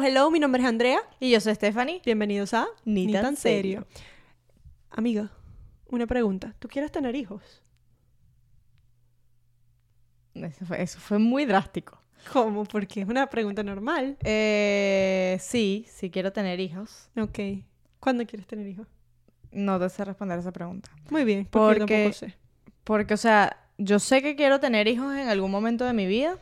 Hello, 0.00 0.08
hello, 0.08 0.30
mi 0.30 0.40
nombre 0.40 0.62
es 0.62 0.68
Andrea. 0.68 1.02
Y 1.18 1.30
yo 1.30 1.40
soy 1.40 1.54
Stephanie. 1.54 2.00
Bienvenidos 2.02 2.54
a 2.54 2.66
Ni 2.86 3.12
tan 3.12 3.36
serio. 3.36 3.86
Amiga, 4.90 5.30
una 5.88 6.06
pregunta. 6.06 6.54
¿Tú 6.58 6.68
quieres 6.68 6.90
tener 6.90 7.14
hijos? 7.14 7.60
Eso 10.32 10.64
fue, 10.64 10.80
eso 10.80 10.98
fue 11.00 11.18
muy 11.18 11.44
drástico. 11.44 12.00
¿Cómo? 12.32 12.64
Porque 12.64 13.02
es 13.02 13.08
una 13.08 13.26
pregunta 13.28 13.62
normal. 13.62 14.16
Eh, 14.24 15.36
sí, 15.38 15.84
sí 15.86 16.10
quiero 16.10 16.32
tener 16.32 16.60
hijos. 16.60 17.10
Ok. 17.18 17.38
¿Cuándo 17.98 18.24
quieres 18.24 18.46
tener 18.46 18.66
hijos? 18.68 18.86
No 19.52 19.78
te 19.78 19.90
sé 19.90 20.02
responder 20.06 20.38
esa 20.38 20.50
pregunta. 20.52 20.90
Muy 21.10 21.24
bien, 21.24 21.46
porque, 21.50 21.80
Porque- 21.80 21.94
tampoco 22.04 22.12
sé. 22.14 22.34
Porque, 22.84 23.14
o 23.14 23.18
sea, 23.18 23.54
yo 23.76 23.98
sé 23.98 24.22
que 24.22 24.34
quiero 24.34 24.60
tener 24.60 24.88
hijos 24.88 25.14
en 25.14 25.28
algún 25.28 25.50
momento 25.50 25.84
de 25.84 25.92
mi 25.92 26.06
vida, 26.06 26.38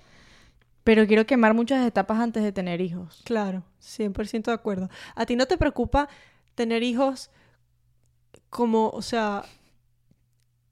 pero 0.89 1.07
quiero 1.07 1.27
quemar 1.27 1.53
muchas 1.53 1.87
etapas 1.87 2.19
antes 2.19 2.43
de 2.43 2.51
tener 2.51 2.81
hijos. 2.81 3.21
Claro, 3.27 3.63
100% 3.83 4.45
de 4.45 4.53
acuerdo. 4.55 4.89
¿A 5.15 5.27
ti 5.27 5.37
no 5.37 5.45
te 5.45 5.59
preocupa 5.59 6.09
tener 6.55 6.83
hijos 6.83 7.31
como, 8.49 8.89
o 8.89 9.03
sea, 9.03 9.43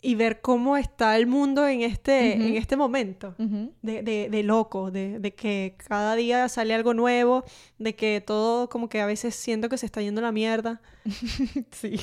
y 0.01 0.15
ver 0.15 0.41
cómo 0.41 0.79
está 0.79 1.19
el 1.19 1.27
mundo 1.27 1.69
en 1.69 1.83
este, 1.83 2.33
en 2.33 2.57
este 2.57 2.79
momento? 2.79 3.35
De, 3.83 4.03
de, 4.03 4.31
de 4.31 4.43
loco, 4.43 4.91
de, 4.91 5.19
de 5.19 5.35
que 5.35 5.77
cada 5.87 6.15
día 6.15 6.49
sale 6.49 6.73
algo 6.73 6.95
nuevo, 6.95 7.45
de 7.79 7.95
que 7.95 8.23
todo 8.27 8.71
como 8.71 8.89
que 8.89 9.03
a 9.03 9.07
veces 9.07 9.35
siento 9.35 9.69
que 9.69 9.77
se 9.77 9.85
está 9.85 10.01
yendo 10.01 10.23
la 10.23 10.33
mierda. 10.33 10.81
Sí. 11.73 11.97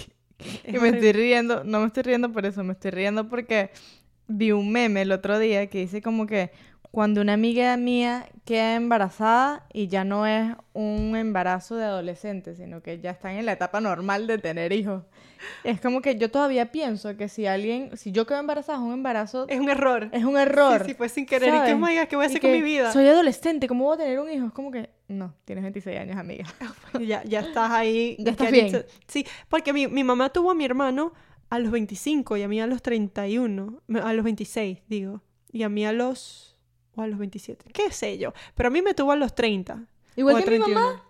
Es 0.63 0.69
Y 0.69 0.71
me 0.73 0.77
horrible. 0.77 0.97
estoy 0.97 1.11
riendo, 1.13 1.63
no 1.63 1.79
me 1.79 1.87
estoy 1.87 2.03
riendo 2.03 2.31
por 2.31 2.45
eso, 2.45 2.63
me 2.63 2.73
estoy 2.73 2.91
riendo 2.91 3.27
porque 3.27 3.71
vi 4.27 4.51
un 4.51 4.71
meme 4.71 5.01
el 5.01 5.11
otro 5.11 5.39
día 5.39 5.65
que 5.67 5.79
dice 5.79 6.03
como 6.03 6.27
que 6.27 6.51
cuando 6.93 7.21
una 7.21 7.33
amiga 7.33 7.75
mía 7.75 8.29
queda 8.45 8.75
embarazada 8.75 9.65
y 9.73 9.87
ya 9.87 10.03
no 10.03 10.27
es 10.27 10.53
un 10.73 11.15
embarazo 11.15 11.75
de 11.75 11.85
adolescente, 11.85 12.53
sino 12.55 12.83
que 12.83 12.99
ya 12.99 13.09
están 13.09 13.31
en 13.31 13.47
la 13.47 13.53
etapa 13.53 13.81
normal 13.81 14.27
de 14.27 14.37
tener 14.37 14.71
hijos. 14.73 15.01
Es 15.63 15.81
como 15.81 16.03
que 16.03 16.17
yo 16.17 16.29
todavía 16.29 16.71
pienso 16.71 17.17
que 17.17 17.29
si 17.29 17.47
alguien, 17.47 17.97
si 17.97 18.11
yo 18.11 18.27
quedo 18.27 18.39
embarazada 18.39 18.77
es 18.77 18.83
un 18.83 18.93
embarazo, 18.93 19.47
Es 19.49 19.59
un 19.59 19.69
error. 19.71 20.09
es 20.11 20.23
un 20.23 20.37
error. 20.37 20.81
Sí, 20.83 20.89
sí, 20.91 20.93
fue 20.93 21.09
sin 21.09 21.25
querer. 21.25 21.49
Y 21.49 21.51
que, 21.53 21.57
¿sabes? 21.57 21.73
oh 21.73 21.77
my 21.79 21.97
God, 21.97 22.07
¿qué 22.07 22.15
voy 22.15 22.25
a 22.25 22.27
hacer 22.27 22.41
con 22.41 22.51
mi 22.51 22.61
vida? 22.61 22.91
Soy 22.93 23.07
adolescente, 23.07 23.67
¿cómo 23.67 23.85
voy 23.85 23.95
a 23.95 23.97
tener 23.97 24.19
un 24.19 24.29
hijo? 24.29 24.45
Es 24.45 24.53
como 24.53 24.69
que, 24.69 24.91
no, 25.07 25.33
tienes 25.45 25.63
26 25.63 25.99
años, 25.99 26.15
amiga. 26.17 26.45
Ya, 27.01 27.23
ya 27.23 27.39
estás 27.39 27.71
ahí. 27.71 28.17
Ya 28.19 28.31
estás 28.33 28.51
bien. 28.51 28.85
Sí, 29.07 29.25
porque 29.49 29.73
mi, 29.73 29.87
mi 29.87 30.03
mamá 30.03 30.29
tuvo 30.29 30.51
a 30.51 30.53
mi 30.53 30.63
hermano 30.63 31.11
a 31.49 31.57
los 31.57 31.71
25 31.71 32.37
y 32.37 32.43
a 32.43 32.47
mí 32.47 32.61
a 32.61 32.67
los 32.67 32.83
31. 32.83 33.81
me- 33.87 33.99
A 33.99 34.13
los 34.13 34.23
26, 34.23 34.83
digo. 34.87 35.23
Y 35.51 35.63
a 35.63 35.69
mí 35.69 35.87
a 35.87 35.91
los... 35.91 36.52
O 36.95 37.01
a 37.01 37.07
los 37.07 37.17
27. 37.19 37.71
¿Qué 37.73 37.91
sé 37.91 38.17
yo? 38.17 38.33
Pero 38.55 38.67
a 38.67 38.69
mí 38.71 38.81
me 38.81 38.93
tuvo 38.93 39.11
a 39.11 39.15
los 39.15 39.33
30. 39.35 39.85
Igual 40.15 40.35
que 40.35 40.41
mi 40.51 40.57
31. 40.57 40.79
mamá. 40.79 41.03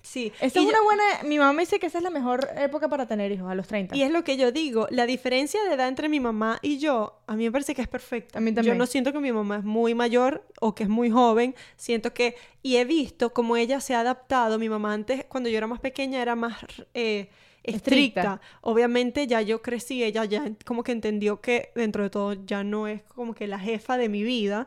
Sí. 0.00 0.32
Esa 0.40 0.46
es 0.46 0.54
yo- 0.54 0.62
una 0.70 0.80
buena... 0.82 1.02
Mi 1.24 1.38
mamá 1.38 1.52
me 1.52 1.62
dice 1.62 1.78
que 1.78 1.86
esa 1.86 1.98
es 1.98 2.04
la 2.04 2.08
mejor 2.10 2.48
época 2.56 2.88
para 2.88 3.06
tener 3.06 3.30
hijos, 3.32 3.50
a 3.50 3.54
los 3.54 3.66
30. 3.66 3.94
Y 3.96 4.02
es 4.04 4.10
lo 4.10 4.24
que 4.24 4.36
yo 4.38 4.52
digo, 4.52 4.86
la 4.90 5.04
diferencia 5.06 5.62
de 5.64 5.74
edad 5.74 5.88
entre 5.88 6.08
mi 6.08 6.18
mamá 6.20 6.58
y 6.62 6.78
yo, 6.78 7.20
a 7.26 7.34
mí 7.34 7.44
me 7.44 7.52
parece 7.52 7.74
que 7.74 7.82
es 7.82 7.88
perfecta. 7.88 8.38
A 8.38 8.40
mí 8.40 8.52
Yo 8.52 8.54
también. 8.56 8.78
no 8.78 8.86
siento 8.86 9.12
que 9.12 9.18
mi 9.18 9.32
mamá 9.32 9.56
es 9.58 9.64
muy 9.64 9.94
mayor 9.94 10.46
o 10.60 10.74
que 10.74 10.84
es 10.84 10.88
muy 10.88 11.10
joven, 11.10 11.54
siento 11.76 12.14
que, 12.14 12.36
y 12.62 12.76
he 12.76 12.84
visto 12.86 13.34
cómo 13.34 13.56
ella 13.56 13.80
se 13.80 13.94
ha 13.94 14.00
adaptado. 14.00 14.58
Mi 14.58 14.68
mamá 14.70 14.94
antes, 14.94 15.24
cuando 15.26 15.50
yo 15.50 15.58
era 15.58 15.66
más 15.66 15.80
pequeña, 15.80 16.22
era 16.22 16.36
más 16.36 16.56
eh, 16.94 17.28
estricta. 17.62 18.20
Estricta. 18.20 18.40
Obviamente 18.62 19.26
ya 19.26 19.42
yo 19.42 19.62
crecí, 19.62 20.02
ella 20.02 20.24
ya 20.24 20.50
como 20.64 20.82
que 20.82 20.92
entendió 20.92 21.40
que 21.40 21.70
dentro 21.74 22.02
de 22.02 22.10
todo 22.10 22.34
ya 22.46 22.64
no 22.64 22.86
es 22.86 23.02
como 23.02 23.34
que 23.34 23.46
la 23.46 23.58
jefa 23.58 23.96
de 23.96 24.08
mi 24.08 24.22
vida, 24.22 24.66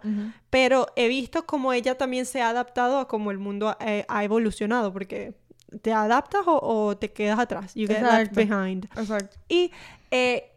pero 0.50 0.88
he 0.96 1.08
visto 1.08 1.46
cómo 1.46 1.74
ella 1.74 1.98
también 1.98 2.26
se 2.26 2.42
ha 2.42 2.50
adaptado 2.50 3.00
a 3.00 3.08
cómo 3.08 3.32
el 3.32 3.38
mundo 3.38 3.76
eh, 3.80 4.06
ha 4.08 4.24
evolucionado, 4.24 4.94
porque 4.94 5.34
te 5.82 5.94
adaptas 5.94 6.42
o, 6.48 6.60
o 6.62 6.98
te 6.98 7.12
quedas 7.12 7.40
atrás. 7.40 7.74
You 7.76 7.88
get 7.88 8.02
left 8.02 8.36
behind. 8.36 8.86
Exacto. 8.98 9.38
Y 9.48 9.72
eh, 10.12 10.51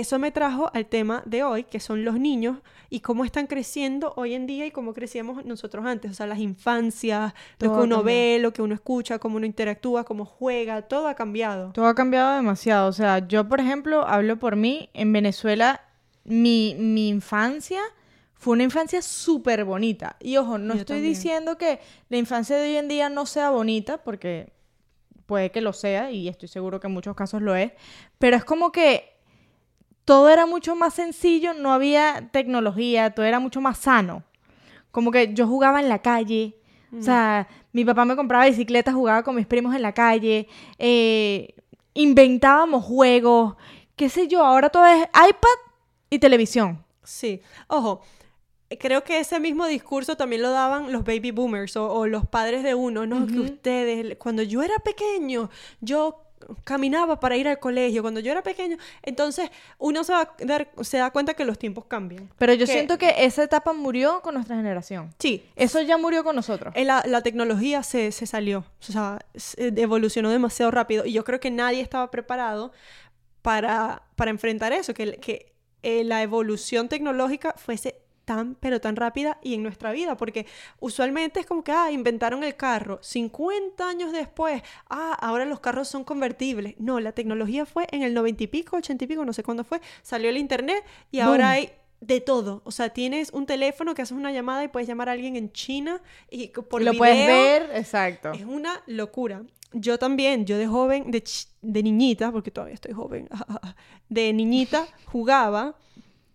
eso 0.00 0.18
me 0.18 0.30
trajo 0.30 0.70
al 0.74 0.86
tema 0.86 1.22
de 1.24 1.42
hoy, 1.44 1.64
que 1.64 1.80
son 1.80 2.04
los 2.04 2.18
niños 2.18 2.58
y 2.90 3.00
cómo 3.00 3.24
están 3.24 3.46
creciendo 3.46 4.12
hoy 4.16 4.34
en 4.34 4.46
día 4.46 4.66
y 4.66 4.70
cómo 4.70 4.92
crecíamos 4.92 5.44
nosotros 5.44 5.86
antes. 5.86 6.10
O 6.10 6.14
sea, 6.14 6.26
las 6.26 6.38
infancias, 6.38 7.32
lo 7.60 7.72
que 7.72 7.80
uno 7.80 8.02
ve, 8.02 8.38
lo 8.40 8.52
que 8.52 8.62
uno 8.62 8.74
escucha, 8.74 9.18
cómo 9.18 9.36
uno 9.36 9.46
interactúa, 9.46 10.04
cómo 10.04 10.24
juega, 10.24 10.82
todo 10.82 11.08
ha 11.08 11.14
cambiado. 11.14 11.72
Todo 11.72 11.86
ha 11.86 11.94
cambiado 11.94 12.34
demasiado. 12.36 12.88
O 12.88 12.92
sea, 12.92 13.26
yo, 13.26 13.48
por 13.48 13.60
ejemplo, 13.60 14.06
hablo 14.06 14.38
por 14.38 14.56
mí. 14.56 14.90
En 14.94 15.12
Venezuela, 15.12 15.80
mi, 16.24 16.74
mi 16.78 17.08
infancia 17.08 17.80
fue 18.34 18.54
una 18.54 18.64
infancia 18.64 19.00
súper 19.00 19.64
bonita. 19.64 20.16
Y 20.20 20.36
ojo, 20.36 20.58
no 20.58 20.74
Yo 20.74 20.80
estoy 20.80 20.96
también. 20.96 21.14
diciendo 21.14 21.56
que 21.56 21.80
la 22.08 22.16
infancia 22.16 22.56
de 22.56 22.68
hoy 22.68 22.76
en 22.76 22.88
día 22.88 23.08
no 23.08 23.26
sea 23.26 23.50
bonita, 23.50 23.98
porque 23.98 24.52
puede 25.26 25.50
que 25.50 25.60
lo 25.60 25.72
sea, 25.72 26.10
y 26.10 26.28
estoy 26.28 26.48
seguro 26.48 26.80
que 26.80 26.86
en 26.88 26.92
muchos 26.92 27.16
casos 27.16 27.40
lo 27.40 27.54
es. 27.56 27.72
Pero 28.18 28.36
es 28.36 28.44
como 28.44 28.70
que 28.72 29.13
todo 30.04 30.28
era 30.28 30.46
mucho 30.46 30.76
más 30.76 30.94
sencillo, 30.94 31.54
no 31.54 31.72
había 31.72 32.28
tecnología, 32.32 33.10
todo 33.10 33.26
era 33.26 33.40
mucho 33.40 33.60
más 33.60 33.78
sano. 33.78 34.22
Como 34.90 35.10
que 35.10 35.34
yo 35.34 35.46
jugaba 35.46 35.80
en 35.80 35.88
la 35.88 36.00
calle, 36.00 36.56
o 36.96 37.02
sea, 37.02 37.48
mi 37.72 37.84
papá 37.84 38.04
me 38.04 38.14
compraba 38.14 38.46
bicicletas, 38.46 38.94
jugaba 38.94 39.24
con 39.24 39.34
mis 39.34 39.46
primos 39.46 39.74
en 39.74 39.82
la 39.82 39.92
calle, 39.92 40.46
eh, 40.78 41.54
inventábamos 41.92 42.84
juegos, 42.84 43.56
qué 43.96 44.08
sé 44.08 44.28
yo, 44.28 44.44
ahora 44.44 44.70
todo 44.70 44.86
es 44.86 45.02
iPad 45.02 45.72
y 46.10 46.20
televisión. 46.20 46.84
Sí. 47.02 47.40
Ojo, 47.66 48.00
creo 48.78 49.02
que 49.02 49.18
ese 49.18 49.40
mismo 49.40 49.66
discurso 49.66 50.16
también 50.16 50.42
lo 50.42 50.50
daban 50.50 50.92
los 50.92 51.04
baby 51.04 51.32
boomers 51.32 51.76
o, 51.76 51.92
o 51.92 52.06
los 52.06 52.26
padres 52.26 52.62
de 52.62 52.74
uno, 52.74 53.06
¿no? 53.06 53.26
Que 53.26 53.40
ustedes, 53.40 54.16
cuando 54.16 54.42
yo 54.42 54.62
era 54.62 54.78
pequeño, 54.78 55.50
yo 55.80 56.23
caminaba 56.64 57.20
para 57.20 57.36
ir 57.36 57.48
al 57.48 57.58
colegio, 57.58 58.02
cuando 58.02 58.20
yo 58.20 58.32
era 58.32 58.42
pequeño, 58.42 58.76
entonces 59.02 59.50
uno 59.78 60.04
se, 60.04 60.12
va 60.12 60.20
a 60.22 60.44
dar- 60.44 60.68
se 60.82 60.98
da 60.98 61.10
cuenta 61.10 61.34
que 61.34 61.44
los 61.44 61.58
tiempos 61.58 61.84
cambian. 61.86 62.30
Pero 62.38 62.54
yo 62.54 62.66
Que- 62.66 62.72
siento 62.72 62.98
que 62.98 63.14
esa 63.18 63.42
etapa 63.42 63.72
murió 63.72 64.20
con 64.22 64.34
nuestra 64.34 64.56
generación. 64.56 65.14
Sí, 65.18 65.44
Eso 65.56 65.80
ya 65.82 65.96
murió 65.96 66.24
con 66.24 66.36
nosotros. 66.36 66.72
Eh, 66.76 66.84
La, 66.84 67.02
la 67.06 67.22
tecnología 67.22 67.82
se, 67.82 68.12
se 68.12 68.26
salió, 68.26 68.64
o 68.80 68.92
sea, 68.92 69.18
se- 69.34 69.68
evolucionó 69.80 70.30
demasiado 70.30 70.70
rápido 70.70 71.04
y 71.06 71.12
yo 71.12 71.24
creo 71.24 71.40
que 71.40 71.50
nadie 71.50 71.80
estaba 71.80 72.10
preparado 72.10 72.72
para, 73.42 74.02
para 74.16 74.30
enfrentar 74.30 74.72
eso, 74.72 74.94
que, 74.94 75.16
que 75.16 75.52
eh, 75.82 76.04
la 76.04 76.22
evolución 76.22 76.88
tecnológica 76.88 77.54
fuese 77.58 78.00
tan, 78.24 78.54
pero 78.60 78.80
tan 78.80 78.96
rápida 78.96 79.38
y 79.42 79.54
en 79.54 79.62
nuestra 79.62 79.92
vida, 79.92 80.16
porque 80.16 80.46
usualmente 80.80 81.40
es 81.40 81.46
como 81.46 81.62
que, 81.62 81.72
ah, 81.72 81.90
inventaron 81.92 82.42
el 82.44 82.56
carro, 82.56 82.98
50 83.02 83.88
años 83.88 84.12
después, 84.12 84.62
ah, 84.90 85.12
ahora 85.20 85.44
los 85.44 85.60
carros 85.60 85.88
son 85.88 86.04
convertibles. 86.04 86.74
No, 86.78 87.00
la 87.00 87.12
tecnología 87.12 87.66
fue 87.66 87.86
en 87.90 88.02
el 88.02 88.14
90 88.14 88.44
y 88.44 88.46
pico, 88.46 88.76
80 88.76 89.04
y 89.04 89.06
pico, 89.06 89.24
no 89.24 89.32
sé 89.32 89.42
cuándo 89.42 89.64
fue, 89.64 89.80
salió 90.02 90.28
el 90.30 90.36
internet 90.38 90.84
y 91.10 91.20
ahora 91.20 91.50
hay 91.50 91.70
de 92.00 92.20
todo. 92.20 92.60
O 92.64 92.70
sea, 92.70 92.90
tienes 92.90 93.30
un 93.32 93.46
teléfono 93.46 93.94
que 93.94 94.02
haces 94.02 94.16
una 94.16 94.30
llamada 94.32 94.62
y 94.64 94.68
puedes 94.68 94.86
llamar 94.88 95.08
a 95.08 95.12
alguien 95.12 95.36
en 95.36 95.52
China 95.52 96.02
y 96.30 96.48
por 96.48 96.82
lo 96.82 96.90
video. 96.92 96.98
puedes 96.98 97.26
ver, 97.26 97.70
exacto. 97.76 98.32
Es 98.32 98.44
una 98.44 98.82
locura. 98.86 99.42
Yo 99.72 99.98
también, 99.98 100.44
yo 100.46 100.56
de 100.58 100.66
joven, 100.66 101.10
de, 101.10 101.24
ch- 101.24 101.48
de 101.62 101.82
niñita, 101.82 102.30
porque 102.30 102.50
todavía 102.50 102.74
estoy 102.74 102.92
joven, 102.92 103.28
de 104.08 104.32
niñita 104.32 104.86
jugaba 105.06 105.76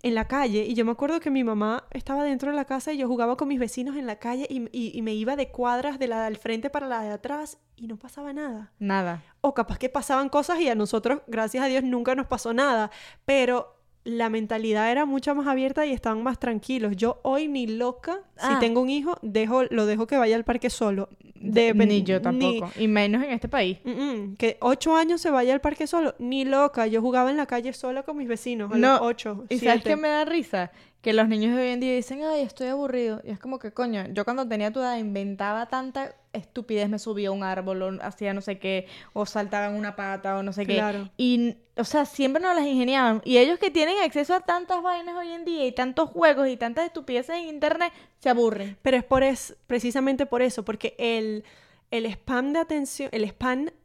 en 0.01 0.15
la 0.15 0.27
calle 0.27 0.65
y 0.65 0.73
yo 0.75 0.85
me 0.85 0.91
acuerdo 0.91 1.19
que 1.19 1.29
mi 1.29 1.43
mamá 1.43 1.83
estaba 1.91 2.23
dentro 2.23 2.49
de 2.51 2.55
la 2.55 2.65
casa 2.65 2.93
y 2.93 2.97
yo 2.97 3.07
jugaba 3.07 3.35
con 3.35 3.47
mis 3.49 3.59
vecinos 3.59 3.97
en 3.97 4.07
la 4.07 4.17
calle 4.17 4.47
y, 4.49 4.61
y- 4.71 4.97
y 4.97 5.01
me 5.01 5.13
iba 5.13 5.35
de 5.35 5.49
cuadras 5.49 5.99
de 5.99 6.07
la 6.07 6.23
del 6.23 6.37
frente 6.37 6.69
para 6.69 6.87
la 6.87 7.01
de 7.01 7.11
atrás 7.11 7.57
y 7.75 7.87
no 7.87 7.97
pasaba 7.97 8.31
nada. 8.33 8.71
Nada. 8.79 9.23
O 9.41 9.53
capaz 9.53 9.77
que 9.77 9.89
pasaban 9.89 10.29
cosas 10.29 10.59
y 10.59 10.69
a 10.69 10.75
nosotros, 10.75 11.21
gracias 11.27 11.63
a 11.63 11.67
Dios, 11.67 11.83
nunca 11.83 12.15
nos 12.15 12.27
pasó 12.27 12.53
nada. 12.53 12.91
Pero 13.25 13.78
la 14.05 14.29
mentalidad 14.29 14.91
era 14.91 15.05
mucho 15.05 15.35
más 15.35 15.45
abierta 15.47 15.85
y 15.85 15.91
estaban 15.91 16.23
más 16.23 16.39
tranquilos. 16.39 16.95
Yo 16.95 17.19
hoy 17.23 17.47
ni 17.47 17.67
loca, 17.67 18.19
si 18.37 18.47
Ah. 18.47 18.57
tengo 18.59 18.81
un 18.81 18.89
hijo, 18.89 19.17
dejo, 19.21 19.63
lo 19.65 19.85
dejo 19.85 20.07
que 20.07 20.17
vaya 20.17 20.35
al 20.35 20.43
parque 20.45 20.69
solo. 20.69 21.09
De, 21.35 21.73
ni 21.73 22.03
yo 22.03 22.17
ni- 22.17 22.21
tampoco. 22.23 22.69
Y 22.77 22.87
menos 22.89 23.23
en 23.23 23.31
este 23.31 23.47
país. 23.47 23.77
Mm, 23.85 23.89
mm, 23.91 24.35
que 24.35 24.57
ocho 24.61 24.95
años 24.95 25.21
se 25.21 25.29
vaya 25.31 25.53
al 25.53 25.61
parque 25.61 25.87
solo. 25.87 26.13
Ni 26.19 26.43
loca. 26.43 26.87
Yo 26.87 27.01
jugaba 27.01 27.29
en 27.29 27.37
la 27.37 27.45
calle 27.45 27.71
sola 27.73 28.03
con 28.03 28.17
mis 28.17 28.27
vecinos. 28.27 28.71
A 28.73 28.77
No, 28.77 28.93
los 28.93 29.01
ocho, 29.01 29.45
¿Y 29.49 29.59
sabes 29.59 29.83
qué 29.83 29.95
me 29.95 30.09
da 30.09 30.25
risa? 30.25 30.71
Que 31.01 31.13
los 31.13 31.29
niños 31.29 31.55
de 31.55 31.61
hoy 31.61 31.67
en 31.69 31.79
día 31.79 31.95
dicen, 31.95 32.21
ay, 32.23 32.41
estoy 32.41 32.67
aburrido. 32.67 33.21
Y 33.23 33.31
es 33.31 33.39
como 33.39 33.57
que, 33.57 33.71
coño, 33.71 34.03
yo 34.11 34.25
cuando 34.25 34.45
tenía 34.47 34.71
tu 34.73 34.79
edad 34.81 34.97
inventaba 34.97 35.67
tanta 35.67 36.13
estupidez, 36.33 36.89
me 36.89 36.99
subía 36.99 37.29
a 37.29 37.31
un 37.31 37.43
árbol, 37.43 37.81
o 37.81 38.03
hacía 38.03 38.33
no 38.33 38.41
sé 38.41 38.59
qué, 38.59 38.87
o 39.13 39.25
saltaba 39.25 39.67
en 39.67 39.75
una 39.75 39.95
pata, 39.95 40.37
o 40.37 40.43
no 40.43 40.53
sé 40.53 40.65
Claro. 40.65 41.05
qué. 41.05 41.11
Y, 41.23 41.55
o 41.77 41.83
sea, 41.83 42.05
siempre 42.05 42.41
nos 42.41 42.55
las 42.55 42.65
ingeniaban. 42.65 43.21
Y 43.25 43.37
ellos 43.37 43.59
que 43.59 43.71
tienen 43.71 43.95
acceso 44.03 44.35
a 44.35 44.41
tantas 44.41 44.81
vainas 44.81 45.15
hoy 45.15 45.31
en 45.31 45.45
día, 45.45 45.65
y 45.65 45.71
tantos 45.71 46.09
juegos, 46.09 46.47
y 46.47 46.57
tantas 46.57 46.85
estupideces 46.85 47.35
en 47.35 47.45
internet, 47.47 47.91
se 48.19 48.29
aburren. 48.29 48.77
Pero 48.81 48.97
es 48.97 49.03
por 49.03 49.23
es, 49.23 49.55
precisamente 49.67 50.25
por 50.25 50.41
eso, 50.41 50.63
porque 50.63 50.95
el, 50.97 51.43
el 51.91 52.05
spam 52.05 52.53
de 52.53 52.59
atención, 52.59 53.09
el 53.11 53.33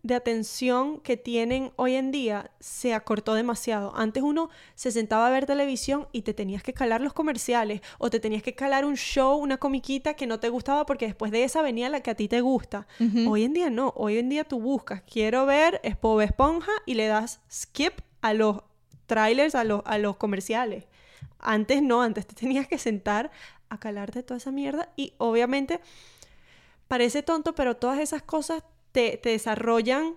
de 0.03 0.15
atención 0.15 1.01
que 1.01 1.17
tienen 1.17 1.73
hoy 1.77 1.95
en 1.95 2.11
día 2.11 2.51
se 2.61 2.93
acortó 2.93 3.33
demasiado. 3.35 3.97
Antes 3.97 4.23
uno 4.23 4.51
se 4.75 4.91
sentaba 4.91 5.27
a 5.27 5.31
ver 5.31 5.47
televisión 5.47 6.07
y 6.13 6.23
te 6.23 6.35
tenías 6.35 6.63
que 6.63 6.75
calar 6.75 7.01
los 7.01 7.15
comerciales 7.15 7.81
o 7.99 8.11
te 8.11 8.21
tenías 8.21 8.43
que 8.43 8.55
calar 8.55 8.85
un 8.85 8.97
show, 8.97 9.39
una 9.39 9.57
comiquita 9.57 10.15
que 10.15 10.27
no 10.27 10.39
te 10.39 10.51
gustaba 10.51 10.85
porque 10.85 11.07
después 11.07 11.33
de 11.33 11.45
esa 11.45 11.63
venía 11.63 11.89
la 11.89 12.01
que 12.01 12.11
a 12.11 12.15
ti 12.15 12.29
te 12.29 12.43
gusta. 12.43 12.87
Hoy 13.27 13.45
en 13.45 13.55
día 13.55 13.71
no, 13.71 13.95
hoy 13.97 14.19
en 14.19 14.29
día 14.29 14.45
tú 14.45 14.61
buscas, 14.61 15.03
quiero 15.03 15.47
ver 15.47 15.81
Bob 16.03 16.21
Esponja 16.21 16.73
y 16.85 16.95
le 16.95 17.07
das 17.07 17.41
skip 17.51 18.01
a 18.21 18.35
los 18.35 18.63
trailers, 19.07 19.55
a 19.55 19.65
los, 19.65 19.81
a 19.87 19.97
los 19.97 20.17
comerciales. 20.17 20.85
Antes 21.39 21.83
no, 21.83 22.03
antes 22.03 22.27
te 22.27 22.35
tenías 22.35 22.69
que 22.69 22.79
sentar 22.79 23.31
a 23.71 23.79
calarte 23.79 24.23
toda 24.23 24.37
esa 24.37 24.51
mierda 24.51 24.91
y 24.97 25.15
obviamente 25.17 25.81
parece 26.95 27.25
tonto, 27.25 27.57
pero 27.57 27.75
todas 27.75 27.99
esas 27.99 28.23
cosas 28.23 28.63
te, 28.93 29.21
desarrollan 29.21 30.15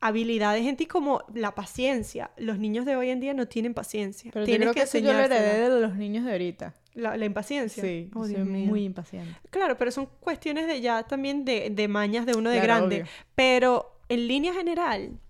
habilidades 0.00 0.64
en 0.64 0.74
ti 0.74 0.86
como 0.86 1.22
la 1.34 1.54
paciencia. 1.54 2.30
Los 2.38 2.58
niños 2.58 2.86
de 2.86 2.96
hoy 2.96 3.10
en 3.10 3.20
día 3.20 3.34
no 3.34 3.46
tienen 3.46 3.74
paciencia. 3.74 4.30
Pero 4.32 4.46
Tienes 4.46 4.72
que, 4.72 4.80
eso 4.80 4.96
yo 4.96 5.12
lo 5.12 5.18
heredé 5.18 5.68
de 5.68 5.80
los 5.82 5.96
niños 5.96 6.24
de 6.24 6.32
ahorita. 6.32 6.72
La, 6.94 7.22
impaciencia. 7.22 7.82
Sí, 7.82 8.10
oh, 8.14 8.24
soy 8.24 8.38
muy 8.38 8.84
impaciente. 8.84 9.34
Claro, 9.50 9.76
pero 9.76 9.90
son 9.90 10.08
cuestiones 10.20 10.66
de 10.66 10.80
ya 10.80 11.02
también 11.02 11.44
de, 11.44 11.88
mañas 11.88 12.24
de 12.24 12.38
uno 12.38 12.48
de 12.48 12.60
grande. 12.60 13.04
Pero 13.34 14.00
en 14.08 14.28
línea 14.28 14.54
general, 14.54 15.20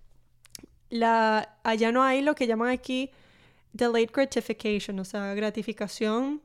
la, 0.89 1.57
allá 1.63 1.91
no 1.91 2.03
hay 2.03 2.21
lo 2.21 2.35
que 2.35 2.47
llaman 2.47 2.69
aquí 2.69 3.11
delayed 3.73 4.11
gratification, 4.13 4.97
o 4.97 5.03
sea, 5.03 5.33
gratificación 5.33 6.41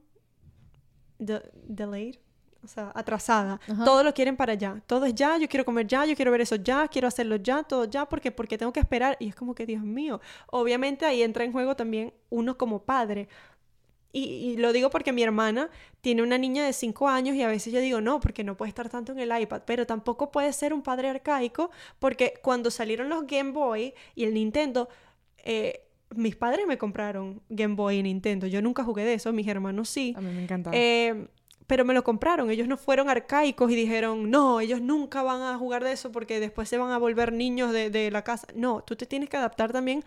delayed 1.19 2.16
o 2.64 2.69
sea, 2.69 2.93
atrasada. 2.94 3.61
Todo 3.84 4.02
lo 4.02 4.14
quieren 4.14 4.37
para 4.37 4.52
allá. 4.52 4.82
Todo 4.87 5.06
es 5.06 5.14
ya, 5.14 5.37
yo 5.37 5.49
quiero 5.49 5.64
comer 5.64 5.87
ya, 5.87 6.05
yo 6.06 6.16
quiero 6.16 6.31
ver 6.31 6.40
eso 6.40 6.56
ya, 6.56 6.88
quiero 6.88 7.08
hacerlo 7.08 7.37
ya, 7.37 7.62
todo 7.62 7.84
ya, 7.84 8.06
porque 8.06 8.31
porque 8.31 8.58
tengo 8.58 8.72
que 8.72 8.81
esperar 8.81 9.16
y 9.20 9.28
es 9.28 9.34
como 9.34 9.55
que 9.55 9.66
Dios 9.66 9.82
mío. 9.82 10.20
Obviamente 10.46 11.05
ahí 11.05 11.22
entra 11.22 11.44
en 11.44 11.52
juego 11.52 11.76
también 11.76 12.12
uno 12.31 12.56
como 12.56 12.82
padre. 12.82 13.28
Y, 14.16 14.56
lo 14.58 14.72
digo 14.72 14.90
porque 14.90 15.12
mi 15.12 15.25
hermana 15.25 15.70
tiene 16.00 16.22
una 16.22 16.38
niña 16.38 16.64
de 16.64 16.72
5 16.72 17.08
años 17.08 17.34
y 17.34 17.43
a 17.43 17.49
veces 17.49 17.72
yo 17.72 17.81
digo, 17.81 18.00
no, 18.00 18.20
porque 18.20 18.44
no 18.44 18.56
puede 18.56 18.69
estar 18.69 18.88
tanto 18.88 19.10
en 19.10 19.19
el 19.19 19.40
iPad, 19.40 19.62
pero 19.67 19.87
tampoco 19.87 20.31
puede 20.31 20.52
ser 20.52 20.72
un 20.72 20.82
padre 20.82 21.08
arcaico 21.08 21.72
porque 21.99 22.34
cuando 22.40 22.70
salieron 22.70 23.08
los 23.08 23.26
Game 23.26 23.50
Boy 23.50 23.93
y 24.14 24.22
el 24.22 24.34
Nintendo, 24.34 24.88
eh, 25.38 25.84
mis 26.14 26.37
padres 26.37 26.64
me 26.67 26.78
compraron 26.78 27.43
Game 27.49 27.75
Boy 27.75 27.96
y 27.99 28.02
Nintendo. 28.05 28.46
Yo 28.46 28.62
nunca 28.62 28.84
jugué 28.84 29.05
de 29.05 29.14
eso, 29.14 29.32
mis 29.32 29.49
hermanos 29.49 29.88
sí. 29.88 30.14
A 30.17 30.20
mí 30.20 30.31
me 30.31 30.44
encantaba. 30.44 30.76
Eh, 30.76 31.26
pero 31.66 31.84
me 31.84 31.94
lo 31.94 32.05
compraron. 32.05 32.50
Ellos 32.50 32.69
no 32.69 32.76
fueron 32.76 33.08
arcaicos 33.08 33.70
y 33.70 33.75
dijeron, 33.75 34.31
no, 34.31 34.61
ellos 34.61 34.81
nunca 34.81 35.22
van 35.22 35.43
a 35.43 35.56
jugar 35.58 35.84
de 35.84 35.93
eso 35.93 36.12
porque 36.12 36.40
después 36.40 36.69
se 36.69 36.78
van 36.78 36.93
a 36.93 36.99
volver 36.99 37.32
niños 37.32 37.72
de, 37.72 38.11
la 38.11 38.22
casa. 38.22 38.46
No, 38.55 38.82
tú 38.82 38.96
te 38.96 39.06
tienes 39.06 39.28
que 39.28 39.37
adaptar 39.37 39.72
también 39.72 40.05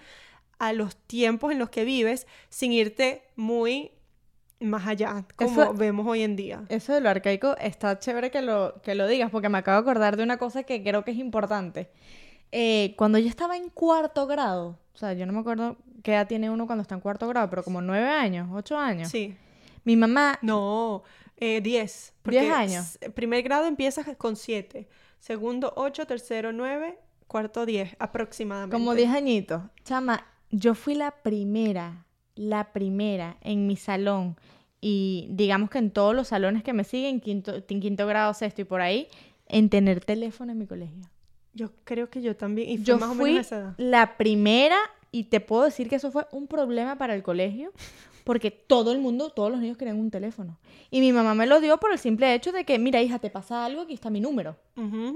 a 0.59 0.74
los 0.74 0.95
tiempos 0.95 1.51
en 1.51 1.59
los 1.59 1.69
que 1.69 1.83
vives 1.83 2.27
sin 2.50 2.71
irte 2.71 3.24
muy 3.36 3.92
más 4.59 4.88
allá, 4.88 5.24
como 5.36 5.74
vemos 5.75 6.07
hoy 6.07 6.24
en 6.24 6.36
día. 6.36 6.63
Eso 6.69 6.94
de 6.94 7.01
lo 7.01 7.09
arcaico 7.09 7.56
está 7.57 8.00
chévere 8.00 8.31
que 8.31 8.42
lo, 8.42 8.81
que 8.81 8.95
lo 8.95 9.06
digas, 9.07 9.30
porque 9.30 9.50
me 9.50 9.60
acabo 9.60 9.75
de 9.75 9.81
acordar 9.81 10.18
de 10.18 10.24
una 10.24 10.38
cosa 10.38 10.63
que 10.63 10.81
creo 10.81 11.03
que 11.03 11.12
es 11.12 11.18
importante. 11.18 11.89
Eh, 12.51 12.95
cuando 12.98 13.19
yo 13.19 13.27
estaba 13.27 13.56
en 13.56 13.69
cuarto 13.69 14.25
grado, 14.25 14.80
o 14.95 14.98
sea, 14.98 15.13
yo 15.13 15.27
no 15.27 15.33
me 15.33 15.39
acuerdo 15.39 15.77
qué 16.01 16.13
edad 16.13 16.27
tiene 16.27 16.50
uno 16.50 16.65
cuando 16.65 16.81
está 16.81 16.95
en 16.95 17.01
cuarto 17.01 17.27
grado, 17.27 17.50
pero 17.51 17.63
como 17.63 17.81
nueve 17.81 18.10
años, 18.10 18.50
ocho 18.51 18.77
años. 18.77 19.10
Sí. 19.10 19.36
Mi 19.83 19.95
mamá... 19.95 20.39
No, 20.42 21.03
eh, 21.38 21.62
diez. 21.62 22.13
diez 22.25 22.51
años. 22.51 23.00
Primer 23.13 23.44
grado 23.44 23.66
empiezas 23.66 24.07
con 24.18 24.36
siete. 24.36 24.88
Segundo, 25.19 25.74
ocho. 25.75 26.06
Tercero, 26.06 26.51
nueve. 26.51 26.98
Cuarto, 27.28 27.66
diez, 27.66 27.95
aproximadamente. 28.00 28.75
Como 28.75 28.95
diez 28.95 29.10
añitos. 29.10 29.62
Chama, 29.84 30.25
yo 30.50 30.75
fui 30.75 30.95
la 30.95 31.12
primera, 31.12 32.06
la 32.36 32.72
primera 32.72 33.38
en 33.42 33.68
mi 33.68 33.75
salón. 33.75 34.38
Y 34.80 35.28
digamos 35.31 35.69
que 35.69 35.80
en 35.80 35.92
todos 35.92 36.16
los 36.16 36.30
salones 36.30 36.63
que 36.63 36.74
me 36.74 36.84
siguen, 36.84 37.19
quinto, 37.19 37.54
en 37.68 37.80
quinto 37.81 38.07
grado, 38.07 38.34
sexto 38.34 38.62
y 38.62 38.66
por 38.66 38.81
ahí, 38.81 39.07
en 39.48 39.69
tener 39.69 40.04
teléfono 40.04 40.51
en 40.51 40.57
mi 40.57 40.68
colegio. 40.68 41.10
Yo 41.54 41.72
creo 41.84 42.10
que 42.10 42.22
yo 42.22 42.36
también. 42.36 42.69
Y 42.69 42.84
yo 42.84 42.98
fui 43.00 43.42
la 43.78 44.18
primera 44.18 44.78
y 45.12 45.25
te 45.25 45.39
puedo 45.39 45.66
decir 45.66 45.89
que 45.89 45.95
eso 45.95 46.12
fue 46.12 46.28
un 46.31 46.48
problema 46.48 46.98
para 46.98 47.16
el 47.16 47.24
colegio 47.24 47.72
porque 48.27 48.51
todo 48.51 48.91
el 48.91 49.00
mundo, 49.00 49.29
todos 49.29 49.50
los 49.50 49.62
niños 49.62 49.77
querían 49.77 49.97
un 49.97 50.12
teléfono. 50.12 50.57
Y 50.91 51.00
mi 51.00 51.13
mamá 51.13 51.33
me 51.33 51.47
lo 51.47 51.62
dio 51.62 51.77
por 51.77 51.94
el 51.94 51.97
simple 51.97 52.33
hecho 52.33 52.51
de 52.51 52.65
que, 52.65 52.77
mira, 52.77 53.01
hija, 53.01 53.19
te 53.19 53.29
pasa 53.29 53.63
algo, 53.63 53.83
aquí 53.83 53.94
está 53.94 54.09
mi 54.09 54.19
número. 54.19 54.57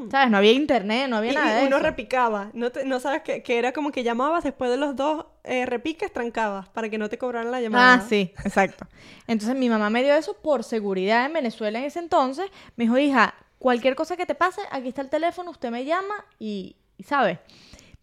¿Sabes? 0.09 0.31
No 0.31 0.37
había 0.37 0.53
internet, 0.53 1.09
no 1.09 1.17
había 1.17 1.33
nada 1.33 1.61
y 1.61 1.67
uno 1.67 1.79
repicaba. 1.79 2.51
No, 2.53 2.71
no 2.85 2.99
sabes 3.01 3.21
que, 3.23 3.43
era 3.45 3.73
como 3.73 3.91
que 3.91 4.03
llamabas 4.03 4.45
después 4.45 4.71
de 4.71 4.77
los 4.77 4.95
dos 4.95 5.25
eh, 5.43 5.65
repiques, 5.65 6.13
trancabas 6.13 6.69
para 6.69 6.87
que 6.87 6.97
no 6.97 7.09
te 7.09 7.17
cobraran 7.17 7.51
la 7.51 7.59
llamada. 7.59 7.95
Ah, 7.95 8.05
sí, 8.07 8.31
exacto. 8.45 8.87
Entonces 9.27 9.57
mi 9.57 9.67
mamá 9.67 9.89
me 9.89 10.03
dio 10.03 10.13
eso 10.13 10.37
por 10.41 10.63
seguridad 10.63 11.25
en 11.25 11.33
Venezuela 11.33 11.79
en 11.79 11.85
ese 11.85 11.99
entonces. 11.99 12.49
Me 12.77 12.85
dijo, 12.85 12.97
hija, 12.97 13.35
cualquier 13.59 13.95
cosa 13.95 14.15
que 14.15 14.25
te 14.25 14.35
pase, 14.35 14.61
aquí 14.71 14.87
está 14.87 15.01
el 15.01 15.09
teléfono, 15.09 15.51
usted 15.51 15.69
me 15.69 15.83
llama 15.83 16.15
y, 16.39 16.77
y 16.97 17.03
¿sabe? 17.03 17.41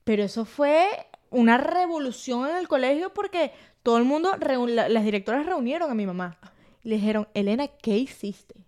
Pero 0.05 0.23
eso 0.25 0.45
fue 0.45 0.87
una 1.31 1.59
revolución 1.59 2.49
en 2.49 2.57
el 2.57 2.69
colegio 2.69 3.13
porque 3.13 3.53
todo 3.83 3.99
el 3.99 4.05
mundo, 4.05 4.33
las 4.39 5.05
directoras 5.05 5.47
reunieron 5.47 5.91
a 5.91 5.95
mi 5.95 6.07
mamá 6.07 6.39
y 6.83 6.89
le 6.89 6.97
dijeron, 6.97 7.29
Elena, 7.35 7.69
¿qué 7.69 7.97
hiciste? 7.97 8.67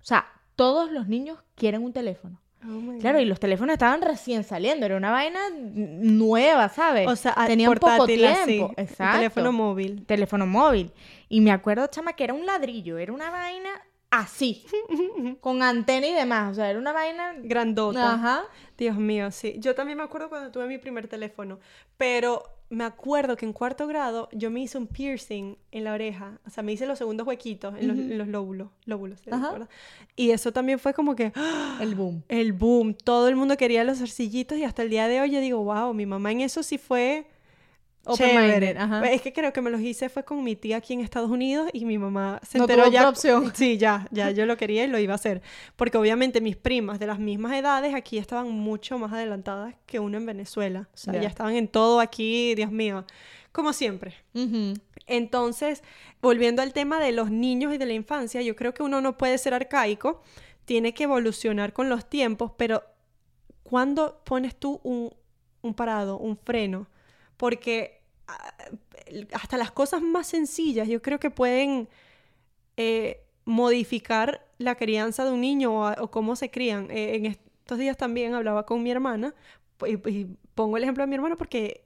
O 0.00 0.04
sea, 0.04 0.26
todos 0.56 0.90
los 0.90 1.08
niños 1.08 1.38
quieren 1.54 1.82
un 1.82 1.92
teléfono. 1.92 2.40
Oh 2.64 2.98
claro, 3.00 3.18
y 3.18 3.24
los 3.24 3.40
teléfonos 3.40 3.72
estaban 3.72 4.02
recién 4.02 4.44
saliendo, 4.44 4.86
era 4.86 4.96
una 4.96 5.10
vaina 5.10 5.40
nueva, 5.52 6.68
¿sabes? 6.68 7.08
O 7.08 7.16
sea, 7.16 7.34
tenían 7.46 7.74
poco 7.74 8.06
tiempo. 8.06 8.72
Exacto. 8.76 9.18
Teléfono 9.18 9.52
móvil. 9.52 10.06
Teléfono 10.06 10.46
móvil. 10.46 10.92
Y 11.28 11.40
me 11.40 11.50
acuerdo, 11.50 11.88
chama, 11.88 12.12
que 12.12 12.22
era 12.24 12.34
un 12.34 12.46
ladrillo, 12.46 12.98
era 12.98 13.12
una 13.12 13.30
vaina 13.30 13.70
así, 14.12 14.64
con 15.40 15.62
antena 15.62 16.06
y 16.06 16.12
demás, 16.12 16.52
o 16.52 16.54
sea, 16.54 16.68
era 16.70 16.78
una 16.78 16.92
vaina 16.92 17.32
grandota. 17.38 18.14
Ajá. 18.14 18.44
Dios 18.76 18.96
mío, 18.96 19.30
sí. 19.30 19.54
Yo 19.58 19.74
también 19.74 19.96
me 19.96 20.04
acuerdo 20.04 20.28
cuando 20.28 20.52
tuve 20.52 20.66
mi 20.66 20.76
primer 20.76 21.08
teléfono, 21.08 21.58
pero 21.96 22.44
me 22.68 22.84
acuerdo 22.84 23.36
que 23.36 23.46
en 23.46 23.54
cuarto 23.54 23.86
grado 23.86 24.28
yo 24.32 24.50
me 24.50 24.60
hice 24.60 24.76
un 24.76 24.86
piercing 24.86 25.56
en 25.70 25.84
la 25.84 25.94
oreja, 25.94 26.38
o 26.46 26.50
sea, 26.50 26.62
me 26.62 26.72
hice 26.72 26.86
los 26.86 26.98
segundos 26.98 27.26
huequitos 27.26 27.74
en, 27.78 28.18
los, 28.18 28.28
lóbulos, 28.28 28.68
lóbulos, 28.84 29.18
Y 30.14 30.30
eso 30.30 30.52
también 30.52 30.78
fue 30.78 30.92
como 30.92 31.16
que 31.16 31.32
el 31.80 31.94
boom. 31.94 32.22
El 32.28 32.52
boom, 32.52 32.94
todo 32.94 33.28
el 33.28 33.36
mundo 33.36 33.56
quería 33.56 33.82
los 33.82 34.02
arcillitos 34.02 34.58
y 34.58 34.64
hasta 34.64 34.82
el 34.82 34.90
día 34.90 35.08
de 35.08 35.22
hoy 35.22 35.30
yo 35.30 35.40
digo, 35.40 35.64
wow, 35.64 35.94
mi 35.94 36.04
mamá 36.04 36.32
en 36.32 36.42
eso 36.42 36.62
sí 36.62 36.76
fue 36.76 37.26
Open 38.04 38.62
Es 39.04 39.22
que 39.22 39.32
creo 39.32 39.52
que 39.52 39.60
me 39.60 39.70
los 39.70 39.80
hice 39.80 40.08
fue 40.08 40.24
con 40.24 40.42
mi 40.42 40.56
tía 40.56 40.78
aquí 40.78 40.92
en 40.92 41.00
Estados 41.00 41.30
Unidos 41.30 41.70
y 41.72 41.84
mi 41.84 41.98
mamá 41.98 42.40
se 42.42 42.58
enteró 42.58 42.88
ya. 42.90 43.08
opción. 43.08 43.52
Sí, 43.54 43.78
ya, 43.78 44.08
ya 44.10 44.30
yo 44.30 44.44
lo 44.44 44.56
quería 44.56 44.84
y 44.84 44.88
lo 44.88 44.98
iba 44.98 45.12
a 45.12 45.16
hacer. 45.16 45.40
Porque 45.76 45.98
obviamente 45.98 46.40
mis 46.40 46.56
primas 46.56 46.98
de 46.98 47.06
las 47.06 47.20
mismas 47.20 47.52
edades 47.52 47.94
aquí 47.94 48.18
estaban 48.18 48.50
mucho 48.50 48.98
más 48.98 49.12
adelantadas 49.12 49.74
que 49.86 50.00
uno 50.00 50.16
en 50.16 50.26
Venezuela. 50.26 50.88
O 50.92 50.96
sea, 50.96 51.14
ya 51.14 51.28
estaban 51.28 51.54
en 51.54 51.68
todo 51.68 52.00
aquí, 52.00 52.54
Dios 52.56 52.72
mío. 52.72 53.04
Como 53.52 53.72
siempre. 53.72 54.14
Entonces, 55.06 55.82
volviendo 56.20 56.62
al 56.62 56.72
tema 56.72 56.98
de 56.98 57.12
los 57.12 57.30
niños 57.30 57.72
y 57.72 57.78
de 57.78 57.86
la 57.86 57.92
infancia, 57.92 58.42
yo 58.42 58.56
creo 58.56 58.74
que 58.74 58.82
uno 58.82 59.00
no 59.00 59.16
puede 59.16 59.38
ser 59.38 59.54
arcaico, 59.54 60.22
tiene 60.64 60.94
que 60.94 61.04
evolucionar 61.04 61.72
con 61.72 61.88
los 61.88 62.08
tiempos, 62.08 62.52
pero 62.56 62.82
¿cuándo 63.62 64.22
pones 64.24 64.56
tú 64.56 64.80
un, 64.82 65.12
un 65.60 65.74
parado, 65.74 66.18
un 66.18 66.36
freno? 66.36 66.88
Porque 67.36 68.00
ah, 68.26 68.54
hasta 69.32 69.56
las 69.56 69.70
cosas 69.70 70.02
más 70.02 70.26
sencillas 70.26 70.88
yo 70.88 71.02
creo 71.02 71.18
que 71.18 71.30
pueden 71.30 71.88
eh, 72.76 73.22
modificar 73.44 74.46
la 74.58 74.76
crianza 74.76 75.24
de 75.24 75.32
un 75.32 75.40
niño 75.40 75.92
o, 75.92 76.10
cómo 76.10 76.36
se 76.36 76.50
crían. 76.50 76.90
Eh, 76.90 77.16
en 77.16 77.26
estos 77.26 77.78
días 77.78 77.96
también 77.96 78.34
hablaba 78.34 78.66
con 78.66 78.82
mi 78.82 78.90
hermana 78.90 79.34
y, 79.86 80.26
pongo 80.54 80.76
el 80.76 80.82
ejemplo 80.82 81.02
de 81.02 81.08
mi 81.08 81.14
hermana 81.16 81.36
porque... 81.36 81.84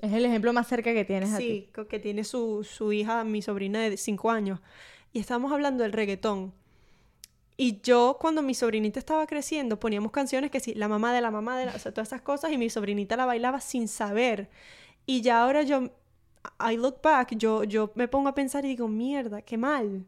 Es 0.00 0.12
el 0.12 0.26
ejemplo 0.26 0.52
más 0.52 0.66
cerca 0.66 0.92
que 0.92 1.06
tienes 1.06 1.30
sí, 1.36 1.70
que 1.88 1.98
tiene 1.98 2.22
su, 2.24 2.64
su 2.64 2.92
hija, 2.92 3.24
mi 3.24 3.40
sobrina 3.40 3.80
de 3.80 3.96
5 3.96 4.30
años. 4.30 4.60
Y 5.14 5.20
estábamos 5.20 5.52
hablando 5.52 5.84
del 5.84 5.92
reggaetón. 5.92 6.52
Y 7.56 7.80
yo, 7.80 8.18
cuando 8.20 8.42
mi 8.42 8.54
sobrinita 8.54 8.98
estaba 8.98 9.26
creciendo, 9.26 9.80
poníamos 9.80 10.12
canciones 10.12 10.50
que 10.50 10.60
sí, 10.60 10.74
la 10.74 10.88
mamá 10.88 11.14
de 11.14 11.22
la 11.22 11.30
mamá 11.30 11.58
de 11.58 11.66
la, 11.66 11.74
o 11.74 11.78
sea, 11.78 11.92
todas 11.92 12.08
esas 12.08 12.20
cosas, 12.20 12.52
y 12.52 12.58
mi 12.58 12.68
sobrinita 12.68 13.16
la 13.16 13.24
bailaba 13.24 13.60
sin 13.60 13.88
saber. 13.88 14.50
Y 15.06 15.20
ya 15.22 15.42
ahora 15.42 15.62
yo, 15.62 15.90
I 16.60 16.76
look 16.76 17.00
back, 17.02 17.36
yo, 17.36 17.64
yo 17.64 17.92
me 17.94 18.08
pongo 18.08 18.28
a 18.28 18.34
pensar 18.34 18.64
y 18.64 18.68
digo, 18.68 18.88
mierda, 18.88 19.40
qué 19.42 19.56
mal. 19.56 20.04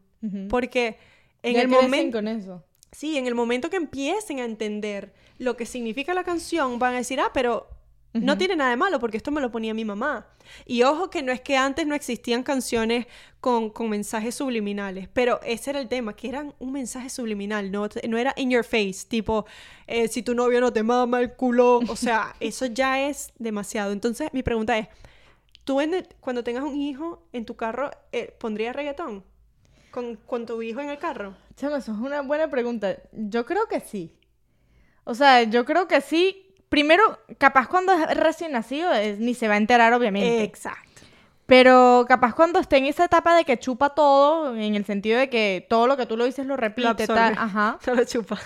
Porque 0.49 0.97
en 1.41 1.55
el 1.55 1.69
momento... 1.69 2.17
con 2.17 2.27
eso. 2.27 2.63
Sí, 2.91 3.17
en 3.17 3.27
el 3.27 3.35
momento 3.35 3.69
que 3.69 3.77
empiecen 3.77 4.39
a 4.39 4.45
entender 4.45 5.13
lo 5.37 5.55
que 5.55 5.65
significa 5.65 6.13
la 6.13 6.23
canción, 6.23 6.79
van 6.79 6.95
a 6.95 6.97
decir, 6.97 7.19
ah, 7.19 7.31
pero 7.33 7.67
No 8.11 8.37
tiene 8.39 8.55
nada 8.55 8.71
de 8.71 8.75
malo 8.75 8.99
porque 8.99 9.17
esto 9.17 9.29
me 9.29 9.39
lo 9.39 9.51
ponía 9.51 9.73
mi 9.75 9.85
mamá. 9.85 10.25
Y 10.65 10.81
ojo 10.81 11.09
que 11.11 11.21
no 11.21 11.31
es 11.31 11.41
que 11.41 11.55
antes 11.57 11.85
no 11.85 11.93
existían 11.93 12.41
canciones 12.41 13.05
con, 13.39 13.69
con 13.69 13.87
mensajes 13.89 14.33
subliminales, 14.33 15.07
pero 15.13 15.39
ese 15.43 15.69
era 15.69 15.79
el 15.79 15.87
tema, 15.87 16.15
que 16.15 16.27
eran 16.27 16.53
un 16.59 16.71
mensaje 16.71 17.09
subliminal, 17.09 17.71
no, 17.71 17.87
no 18.07 18.17
era 18.17 18.33
in 18.35 18.49
your 18.49 18.63
face, 18.63 19.05
tipo, 19.07 19.45
eh, 19.85 20.07
si 20.07 20.23
tu 20.23 20.33
novio 20.33 20.59
no 20.59 20.73
te 20.73 20.81
mama 20.81 21.19
el 21.19 21.33
culo, 21.33 21.77
o 21.87 21.95
sea, 21.95 22.33
eso 22.39 22.65
ya 22.65 22.99
es 23.07 23.31
demasiado. 23.37 23.91
Entonces, 23.91 24.29
mi 24.33 24.41
pregunta 24.41 24.75
es, 24.77 24.87
¿tú 25.63 25.79
en 25.81 25.93
el- 25.93 26.07
cuando 26.19 26.43
tengas 26.43 26.63
un 26.63 26.75
hijo 26.75 27.21
en 27.31 27.45
tu 27.45 27.55
carro, 27.55 27.91
eh, 28.11 28.33
pondrías 28.39 28.75
reggaetón? 28.75 29.23
¿Con, 29.91 30.15
con 30.15 30.45
tu 30.45 30.61
hijo 30.61 30.79
en 30.81 30.89
el 30.89 30.97
carro? 30.97 31.35
Chama, 31.55 31.77
eso 31.77 31.91
es 31.91 31.97
una 31.99 32.21
buena 32.21 32.49
pregunta. 32.49 32.97
Yo 33.11 33.45
creo 33.45 33.67
que 33.67 33.79
sí. 33.79 34.15
O 35.03 35.15
sea, 35.15 35.43
yo 35.43 35.65
creo 35.65 35.87
que 35.87 36.01
sí. 36.01 36.45
Primero, 36.69 37.19
capaz 37.37 37.67
cuando 37.67 37.91
es 37.93 38.15
recién 38.17 38.51
nacido 38.51 38.91
ni 39.17 39.33
se 39.33 39.47
va 39.47 39.55
a 39.55 39.57
enterar, 39.57 39.91
obviamente. 39.93 40.43
Exacto. 40.43 41.01
Pero 41.47 42.05
capaz 42.07 42.35
cuando 42.35 42.59
esté 42.59 42.77
en 42.77 42.85
esa 42.85 43.05
etapa 43.05 43.35
de 43.35 43.43
que 43.43 43.57
chupa 43.57 43.89
todo, 43.95 44.55
en 44.55 44.75
el 44.75 44.85
sentido 44.85 45.17
de 45.17 45.29
que 45.29 45.65
todo 45.67 45.87
lo 45.87 45.97
que 45.97 46.05
tú 46.05 46.15
lo 46.15 46.25
dices 46.25 46.45
lo 46.45 46.55
repite, 46.57 46.87
absorbe. 47.03 47.15
tal. 47.15 47.33
Ajá. 47.37 47.79
No 47.87 47.95
lo 47.95 48.05
chupa. 48.05 48.37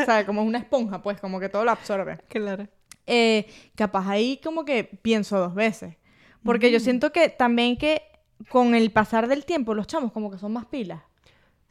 O 0.00 0.04
sea, 0.04 0.24
como 0.24 0.42
una 0.42 0.58
esponja, 0.58 1.02
pues, 1.02 1.20
como 1.20 1.40
que 1.40 1.48
todo 1.50 1.64
lo 1.64 1.70
absorbe. 1.70 2.18
Claro. 2.28 2.66
eh, 3.06 3.46
capaz 3.74 4.08
ahí 4.08 4.40
como 4.42 4.64
que 4.64 4.84
pienso 4.84 5.38
dos 5.38 5.54
veces. 5.54 5.96
Porque 6.42 6.70
yo 6.70 6.80
siento 6.80 7.12
que 7.12 7.28
también 7.28 7.76
que 7.76 8.02
con 8.48 8.74
el 8.74 8.90
pasar 8.92 9.28
del 9.28 9.44
tiempo 9.44 9.74
los 9.74 9.86
chamos 9.86 10.12
como 10.12 10.30
que 10.30 10.38
son 10.38 10.52
más 10.52 10.64
pilas. 10.66 11.02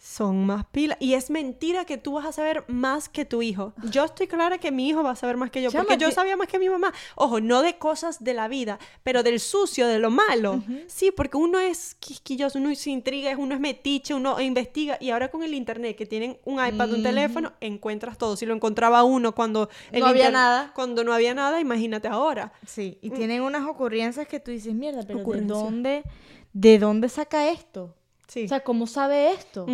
Son 0.09 0.45
más 0.45 0.65
pilas. 0.65 0.97
Y 1.01 1.15
es 1.15 1.29
mentira 1.29 1.83
que 1.83 1.97
tú 1.97 2.13
vas 2.13 2.25
a 2.25 2.31
saber 2.31 2.63
más 2.69 3.09
que 3.09 3.25
tu 3.25 3.41
hijo. 3.41 3.73
Yo 3.91 4.05
estoy 4.05 4.27
clara 4.27 4.57
que 4.57 4.71
mi 4.71 4.87
hijo 4.87 5.03
va 5.03 5.11
a 5.11 5.15
saber 5.17 5.35
más 5.35 5.51
que 5.51 5.61
yo. 5.61 5.69
Porque 5.69 5.97
yo 5.97 6.09
sabía 6.11 6.37
más 6.37 6.47
que 6.47 6.57
mi 6.59 6.69
mamá. 6.69 6.93
Ojo, 7.15 7.41
no 7.41 7.61
de 7.61 7.77
cosas 7.77 8.23
de 8.23 8.33
la 8.33 8.47
vida, 8.47 8.79
pero 9.03 9.21
del 9.21 9.41
sucio, 9.41 9.85
de 9.85 9.99
lo 9.99 10.09
malo. 10.09 10.63
Sí, 10.87 11.11
porque 11.11 11.35
uno 11.35 11.59
es 11.59 11.95
quisquilloso, 11.95 12.57
uno 12.57 12.73
se 12.73 12.89
intriga, 12.89 13.35
uno 13.37 13.53
es 13.53 13.59
metiche, 13.59 14.13
uno 14.13 14.39
investiga. 14.39 14.97
Y 15.01 15.09
ahora 15.09 15.27
con 15.27 15.43
el 15.43 15.53
internet, 15.53 15.97
que 15.97 16.05
tienen 16.05 16.39
un 16.45 16.65
iPad, 16.65 16.93
un 16.93 17.03
teléfono, 17.03 17.51
encuentras 17.59 18.17
todo. 18.17 18.37
Si 18.37 18.45
lo 18.45 18.55
encontraba 18.55 19.03
uno 19.03 19.35
cuando... 19.35 19.69
el 19.91 19.99
No 19.99 20.07
había 20.07 20.31
nada. 20.31 20.71
Cuando 20.73 21.03
no 21.03 21.11
había 21.11 21.33
nada, 21.33 21.59
imagínate 21.59 22.07
ahora. 22.07 22.53
Sí, 22.65 22.97
y 23.01 23.09
tienen 23.09 23.41
unas 23.41 23.67
ocurrencias 23.67 24.25
que 24.25 24.39
tú 24.39 24.51
dices, 24.51 24.73
mierda, 24.73 25.03
pero 25.05 25.19
¿de 25.21 25.41
dónde, 25.41 26.03
¿de 26.53 26.79
dónde 26.79 27.09
saca 27.09 27.49
esto? 27.49 27.96
Sí. 28.27 28.45
O 28.45 28.47
sea, 28.47 28.59
¿cómo 28.61 28.87
sabe 28.87 29.31
esto? 29.31 29.65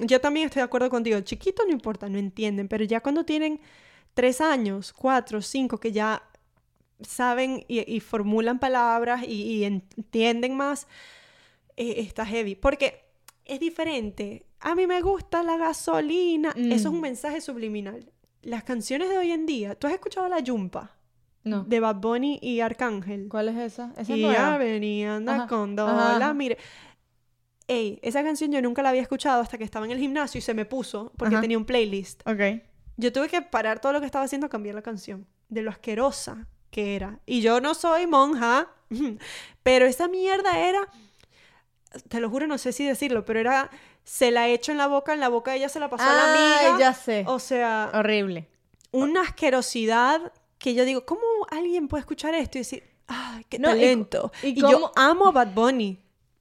Yo 0.00 0.20
también 0.20 0.46
estoy 0.46 0.60
de 0.60 0.64
acuerdo 0.64 0.90
contigo. 0.90 1.20
Chiquito 1.20 1.62
no 1.64 1.70
importa, 1.72 2.08
no 2.08 2.18
entienden, 2.18 2.66
pero 2.68 2.84
ya 2.84 3.00
cuando 3.00 3.24
tienen 3.24 3.60
tres 4.14 4.40
años, 4.40 4.92
cuatro, 4.92 5.40
cinco, 5.42 5.78
que 5.78 5.92
ya 5.92 6.22
saben 7.00 7.64
y, 7.68 7.80
y 7.94 8.00
formulan 8.00 8.58
palabras 8.58 9.22
y, 9.26 9.32
y 9.42 9.64
entienden 9.64 10.56
más, 10.56 10.86
eh, 11.76 11.94
está 11.98 12.26
heavy. 12.26 12.56
Porque 12.56 13.04
es 13.44 13.60
diferente. 13.60 14.44
A 14.60 14.74
mí 14.74 14.86
me 14.86 15.00
gusta 15.00 15.42
la 15.42 15.56
gasolina. 15.56 16.50
Eso 16.56 16.74
es 16.74 16.84
un 16.86 16.98
Mm. 16.98 17.00
mensaje 17.00 17.40
subliminal. 17.40 18.10
Las 18.42 18.64
canciones 18.64 19.08
de 19.08 19.18
hoy 19.18 19.30
en 19.32 19.46
día, 19.46 19.74
¿tú 19.74 19.86
has 19.86 19.92
escuchado 19.94 20.28
La 20.28 20.40
Yumpa? 20.40 20.96
No. 21.44 21.64
De 21.64 21.80
Bad 21.80 21.96
Bunny 21.96 22.38
y 22.42 22.60
Arcángel. 22.60 23.28
¿Cuál 23.30 23.48
es 23.48 23.56
esa? 23.56 23.92
Esa 23.96 24.02
es 24.02 24.10
Y 24.10 24.22
nueva. 24.22 24.34
ya 24.34 24.58
venía 24.58 25.16
anda 25.16 25.34
Ajá, 25.36 25.46
con 25.46 25.74
Dola, 25.74 26.34
mire. 26.34 26.58
Ey, 27.70 28.00
esa 28.02 28.24
canción 28.24 28.50
yo 28.50 28.60
nunca 28.60 28.82
la 28.82 28.88
había 28.88 29.02
escuchado 29.02 29.40
hasta 29.40 29.56
que 29.56 29.62
estaba 29.64 29.84
en 29.86 29.92
el 29.92 29.98
gimnasio 29.98 30.38
y 30.40 30.42
se 30.42 30.54
me 30.54 30.64
puso 30.64 31.12
porque 31.16 31.36
Ajá. 31.36 31.42
tenía 31.42 31.56
un 31.56 31.64
playlist. 31.64 32.20
Ok. 32.26 32.62
Yo 32.96 33.12
tuve 33.12 33.28
que 33.28 33.42
parar 33.42 33.80
todo 33.80 33.92
lo 33.92 34.00
que 34.00 34.06
estaba 34.06 34.24
haciendo 34.24 34.48
a 34.48 34.50
cambiar 34.50 34.74
la 34.74 34.82
canción, 34.82 35.24
de 35.48 35.62
lo 35.62 35.70
asquerosa 35.70 36.48
que 36.72 36.96
era. 36.96 37.20
Y 37.26 37.42
yo 37.42 37.60
no 37.60 37.74
soy 37.74 38.06
monja, 38.08 38.68
pero 39.62 39.86
esa 39.86 40.08
mierda 40.08 40.58
era, 40.58 40.80
te 42.08 42.18
lo 42.20 42.28
juro, 42.28 42.46
no 42.48 42.58
sé 42.58 42.72
si 42.72 42.84
decirlo, 42.84 43.24
pero 43.24 43.38
era, 43.40 43.70
se 44.02 44.30
la 44.32 44.48
echo 44.48 44.72
en 44.72 44.78
la 44.78 44.88
boca, 44.88 45.12
en 45.14 45.20
la 45.20 45.28
boca 45.28 45.52
de 45.52 45.58
ella 45.58 45.68
se 45.68 45.78
la 45.80 45.88
pasó 45.88 46.04
a 46.04 46.12
la 46.14 46.30
amiga. 46.32 46.78
ya 46.78 46.92
sé. 46.92 47.24
O 47.28 47.38
sea, 47.38 47.90
Horrible. 47.94 48.48
una 48.90 49.22
asquerosidad 49.22 50.32
que 50.58 50.74
yo 50.74 50.84
digo, 50.84 51.04
¿cómo 51.06 51.22
alguien 51.50 51.86
puede 51.88 52.00
escuchar 52.00 52.34
esto 52.34 52.58
y 52.58 52.62
decir, 52.62 52.82
ay, 53.06 53.44
qué 53.48 53.58
No, 53.60 53.68
talento? 53.68 54.32
y 54.42 54.48
Y, 54.48 54.54
yo 54.60 54.90
amo 54.96 55.28
a 55.28 55.30
Bad 55.32 55.54
Bunny. 55.54 55.98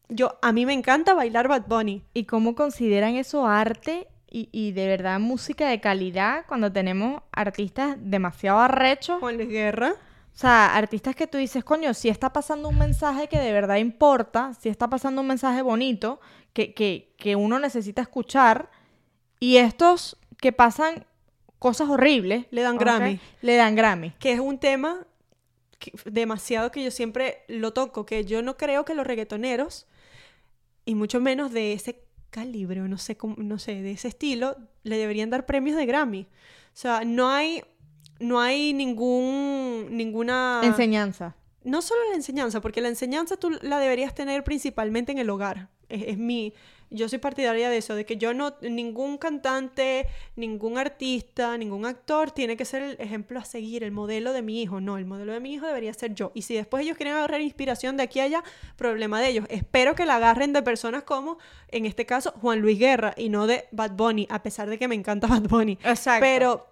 Yo, 0.10 0.38
a 0.42 0.51
mí 0.51 0.66
me 0.66 0.74
encanta 0.74 1.13
bailar 1.13 1.48
Bad 1.48 1.68
Bunny. 1.68 2.04
¿Y 2.13 2.25
cómo 2.25 2.56
consideran 2.56 3.16
eso 3.16 3.46
arte 3.46 4.08
y, 4.30 4.50
y 4.51 4.72
de 4.72 4.88
verdad 4.88 5.20
música 5.20 5.70
de 5.70 5.80
calidad 5.80 6.46
cuando 6.48 6.72
tenemos 6.72 7.22
artistas 7.32 7.96
demasiado 8.00 8.60
arrechos? 8.60 9.20
Juan 9.20 9.38
Luis 9.38 9.50
Guerra. 9.50 9.94
O 10.34 10.38
sea, 10.39 10.75
artistas 10.75 11.16
que 11.16 11.28
tú 11.28 11.38
dices, 11.38 11.63
coño, 11.63 11.94
si 11.94 12.08
está 12.10 12.32
pasando 12.32 12.70
un 12.70 12.78
mensaje 12.78 13.28
que 13.28 13.39
de 13.39 13.51
verdad 13.51 13.75
importa, 13.78 14.54
si 14.60 14.70
está 14.70 14.89
pasando 14.89 15.22
un 15.22 15.28
mensaje 15.28 15.62
bonito 15.62 16.20
que, 16.54 16.74
que, 16.74 17.13
que 17.18 17.36
uno 17.36 17.60
necesita 17.60 18.01
escuchar, 18.01 18.70
y 19.39 19.58
estos 19.58 20.18
que 20.38 20.51
pasan 20.54 21.06
cosas 21.60 21.89
horribles, 21.89 22.46
Le 22.51 22.62
dan 22.62 22.75
¿ok? 22.75 22.82
Grammy. 22.82 23.20
Le 23.42 23.56
dan 23.58 23.75
Grammy. 23.75 24.12
que 24.20 24.32
es 24.32 24.39
un 24.39 24.60
tema 24.60 25.06
que- 25.78 25.92
demasiado 26.06 26.72
que 26.72 26.84
yo 26.84 26.92
siempre 26.92 27.44
lo 27.50 27.74
toco, 27.74 28.06
que 28.06 28.24
yo 28.24 28.42
no 28.42 28.56
creo 28.56 28.86
que 28.86 28.96
los 28.96 29.06
reggaetoneros, 29.06 29.88
y 30.89 30.96
mucho 30.96 31.19
menos 31.19 31.51
de 31.51 31.74
ese 31.74 32.03
calibre, 32.29 32.81
o 32.81 32.88
no 32.88 32.98
sé, 32.98 33.15
cómo- 33.17 33.36
no 33.38 33.58
sé, 33.60 33.81
de 33.81 33.91
ese 33.91 34.08
estilo, 34.08 34.58
le 34.84 34.98
deberían 34.98 35.29
dar 35.29 35.46
premios 35.46 35.75
de 35.77 35.86
Grammy. 35.86 36.22
O 36.22 36.75
sea, 36.75 37.03
no 37.05 37.29
hay, 37.29 37.62
no 38.19 38.39
hay 38.39 38.74
ningún, 38.74 39.88
ninguna... 39.91 40.62
Enseñanza. 40.63 41.36
no 41.63 41.81
solo 41.81 42.00
la 42.10 42.15
enseñanza, 42.15 42.62
porque 42.62 42.81
la 42.81 42.88
enseñanza 42.89 43.38
tú 43.38 43.51
la 43.62 43.79
deberías 43.79 44.15
tener 44.15 44.43
principalmente 44.43 45.12
en 45.12 45.17
el 45.19 45.29
hogar. 45.29 45.69
Es, 45.89 46.03
es 46.08 46.17
mi, 46.17 46.53
yo 46.91 47.08
soy 47.08 47.19
partidaria 47.19 47.69
de 47.69 47.77
eso, 47.77 47.96
de 47.96 48.05
que 48.05 48.17
yo 48.17 48.34
no, 48.34 48.55
ningún 48.62 49.17
cantante, 49.17 50.08
ningún 50.36 50.77
artista, 50.77 51.58
ningún 51.58 51.86
actor 51.86 52.31
tiene 52.31 52.58
que 52.58 52.65
ser 52.65 52.81
el 52.81 52.96
ejemplo 53.00 53.39
a 53.39 53.46
seguir, 53.46 53.84
el 53.84 53.91
modelo 53.91 54.34
de 54.34 54.41
mi 54.41 54.62
hijo. 54.62 54.81
No, 54.81 54.98
el 54.98 55.05
modelo 55.05 55.34
de 55.34 55.39
mi 55.39 55.53
hijo 55.53 55.67
debería 55.67 55.93
ser 55.93 56.15
yo. 56.15 56.31
Y 56.34 56.41
si 56.43 56.55
después 56.55 56.84
ellos 56.84 56.98
quieren 56.98 57.15
agarrar 57.15 57.41
inspiración 57.41 57.98
de 57.98 58.03
aquí 58.03 58.19
a 58.19 58.24
allá, 58.24 58.43
problema 58.75 59.22
de 59.22 59.29
ellos. 59.29 59.46
Espero 59.50 59.96
que 59.96 60.05
la 60.05 60.15
agarren 60.15 60.53
de 60.53 60.63
personas 60.63 61.03
como, 61.03 61.38
en 61.67 61.86
este 61.86 62.05
caso, 62.05 62.34
Juan 62.41 62.60
Luis 62.60 62.79
Guerra 62.79 63.13
y 63.15 63.29
no 63.29 63.46
de 63.46 63.65
Bad 63.72 63.91
Bunny, 63.91 64.27
a 64.29 64.41
pesar 64.41 64.69
de 64.69 64.79
que 64.79 64.88
me 64.88 64.96
encanta 64.96 65.27
Bad 65.27 65.43
Bunny. 65.43 65.77
Exacto. 65.84 66.22
Pero, 66.22 66.67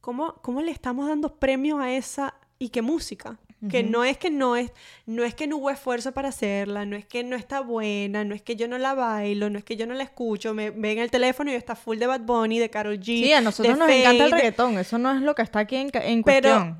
¿cómo, 0.00 0.34
¿cómo 0.42 0.62
le 0.62 0.70
estamos 0.70 1.06
dando 1.06 1.36
premios 1.36 1.80
a 1.80 1.92
esa 1.92 2.34
y 2.58 2.70
qué 2.70 2.80
música? 2.80 3.38
Que 3.70 3.84
no 3.84 4.02
es 4.02 4.18
que 4.18 4.28
no 4.30 4.56
es, 4.56 4.72
no 5.06 5.22
es 5.22 5.34
que 5.34 5.46
no 5.46 5.56
hubo 5.58 5.70
esfuerzo 5.70 6.10
para 6.12 6.30
hacerla, 6.30 6.84
no 6.84 6.96
es 6.96 7.06
que 7.06 7.22
no 7.22 7.36
está 7.36 7.60
buena, 7.60 8.24
no 8.24 8.34
es 8.34 8.42
que 8.42 8.56
yo 8.56 8.66
no 8.66 8.76
la 8.76 8.94
bailo, 8.94 9.50
no 9.50 9.58
es 9.58 9.64
que 9.64 9.76
yo 9.76 9.86
no 9.86 9.94
la 9.94 10.02
escucho, 10.02 10.52
me 10.52 10.70
ven 10.70 10.98
el 10.98 11.10
teléfono 11.12 11.50
y 11.50 11.54
está 11.54 11.76
full 11.76 11.98
de 11.98 12.06
Bad 12.08 12.22
Bunny, 12.22 12.58
de 12.58 12.70
Karol 12.70 12.98
G. 12.98 13.04
Sí, 13.04 13.32
a 13.32 13.40
nosotros 13.40 13.78
nos 13.78 13.88
encanta 13.88 14.24
el 14.24 14.32
reggaetón, 14.32 14.78
eso 14.78 14.98
no 14.98 15.12
es 15.14 15.22
lo 15.22 15.34
que 15.36 15.42
está 15.42 15.60
aquí 15.60 15.76
en, 15.76 15.90
en 15.94 16.24
Pero 16.24 16.48
cuestión. 16.50 16.78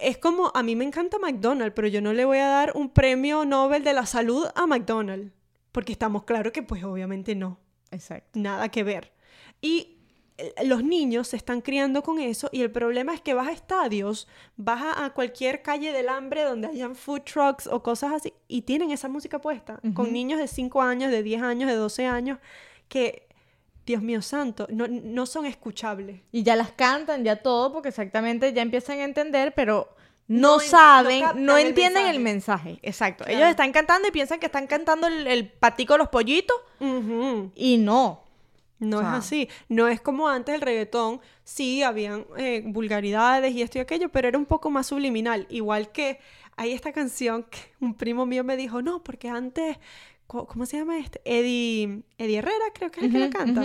es 0.00 0.16
como, 0.16 0.50
a 0.54 0.62
mí 0.62 0.74
me 0.74 0.84
encanta 0.84 1.18
McDonald's, 1.18 1.74
pero 1.76 1.88
yo 1.88 2.00
no 2.00 2.14
le 2.14 2.24
voy 2.24 2.38
a 2.38 2.46
dar 2.46 2.72
un 2.76 2.88
premio 2.88 3.44
Nobel 3.44 3.84
de 3.84 3.92
la 3.92 4.06
salud 4.06 4.46
a 4.54 4.66
McDonald's, 4.66 5.32
porque 5.70 5.92
estamos 5.92 6.24
claros 6.24 6.52
que 6.52 6.62
pues 6.62 6.82
obviamente 6.82 7.34
no 7.34 7.58
Exacto. 7.90 8.38
nada 8.38 8.70
que 8.70 8.82
ver. 8.84 9.12
Y 9.60 9.98
los 10.64 10.82
niños 10.84 11.28
se 11.28 11.36
están 11.36 11.60
criando 11.60 12.02
con 12.02 12.18
eso 12.20 12.48
y 12.52 12.62
el 12.62 12.70
problema 12.70 13.14
es 13.14 13.20
que 13.20 13.34
vas 13.34 13.48
a 13.48 13.52
estadios, 13.52 14.28
vas 14.56 14.82
a, 14.82 15.04
a 15.04 15.10
cualquier 15.14 15.62
calle 15.62 15.92
del 15.92 16.08
hambre 16.08 16.42
donde 16.42 16.68
hayan 16.68 16.94
food 16.96 17.22
trucks 17.22 17.66
o 17.66 17.82
cosas 17.82 18.12
así 18.12 18.32
y 18.48 18.62
tienen 18.62 18.90
esa 18.90 19.08
música 19.08 19.40
puesta 19.40 19.80
con 19.94 20.12
niños 20.12 20.38
de 20.38 20.48
5 20.48 20.80
años, 20.82 21.10
de 21.10 21.22
10 21.22 21.42
años, 21.42 21.68
de 21.70 21.76
12 21.76 22.06
años 22.06 22.38
que, 22.88 23.28
Dios 23.84 24.00
mío 24.00 24.22
santo, 24.22 24.68
no, 24.70 24.86
no 24.86 25.26
son 25.26 25.44
escuchables. 25.44 26.20
Y 26.30 26.44
ya 26.44 26.54
las 26.54 26.70
cantan, 26.70 27.24
ya 27.24 27.36
todo, 27.42 27.72
porque 27.72 27.88
exactamente 27.88 28.52
ya 28.52 28.62
empiezan 28.62 29.00
a 29.00 29.04
entender, 29.04 29.54
pero 29.56 29.88
No 30.28 30.38
no, 30.58 30.60
en- 30.60 30.66
no 30.66 30.70
saben, 30.70 31.24
no, 31.44 31.56
el 31.56 31.66
entienden 31.68 32.06
el 32.06 32.20
mensaje. 32.20 32.78
Exacto. 32.82 33.24
Claro. 33.24 33.38
Ellos 33.38 33.50
están 33.50 33.72
cantando 33.72 34.06
y 34.06 34.12
piensan 34.12 34.38
que 34.38 34.46
están 34.46 34.68
cantando 34.68 35.08
el, 35.08 35.26
el 35.26 35.48
patico 35.50 35.94
de 35.94 35.98
los 35.98 36.08
pollitos 36.10 36.56
y 37.56 37.78
no. 37.78 38.22
No 38.82 38.98
O 38.98 39.00
sea, 39.00 39.10
es 39.10 39.14
así. 39.18 39.48
No 39.68 39.86
es 39.86 40.00
como 40.00 40.28
antes 40.28 40.54
el 40.54 40.60
reggaetón. 40.60 41.20
Sí, 41.44 41.84
habían 41.84 42.26
eh, 42.36 42.62
vulgaridades 42.66 43.54
y 43.54 43.62
esto 43.62 43.78
y 43.78 43.80
aquello, 43.80 44.08
pero 44.10 44.26
era 44.28 44.36
un 44.36 44.44
poco 44.44 44.70
más 44.70 44.88
subliminal. 44.88 45.46
Igual 45.50 45.92
que 45.92 46.18
hay 46.56 46.72
esta 46.72 46.92
canción 46.92 47.44
que 47.44 47.58
un 47.80 47.94
primo 47.94 48.26
mío 48.26 48.42
me 48.42 48.56
dijo, 48.56 48.82
no, 48.82 49.02
porque 49.04 49.28
antes, 49.28 49.78
¿cómo 50.26 50.66
se 50.66 50.78
llama 50.78 50.98
este? 50.98 51.20
Eddie, 51.24 52.02
Eddie 52.18 52.38
Herrera, 52.38 52.64
creo 52.74 52.90
que 52.90 53.00
es 53.00 53.06
el 53.06 53.12
que 53.12 53.18
la 53.20 53.30
canta. 53.30 53.64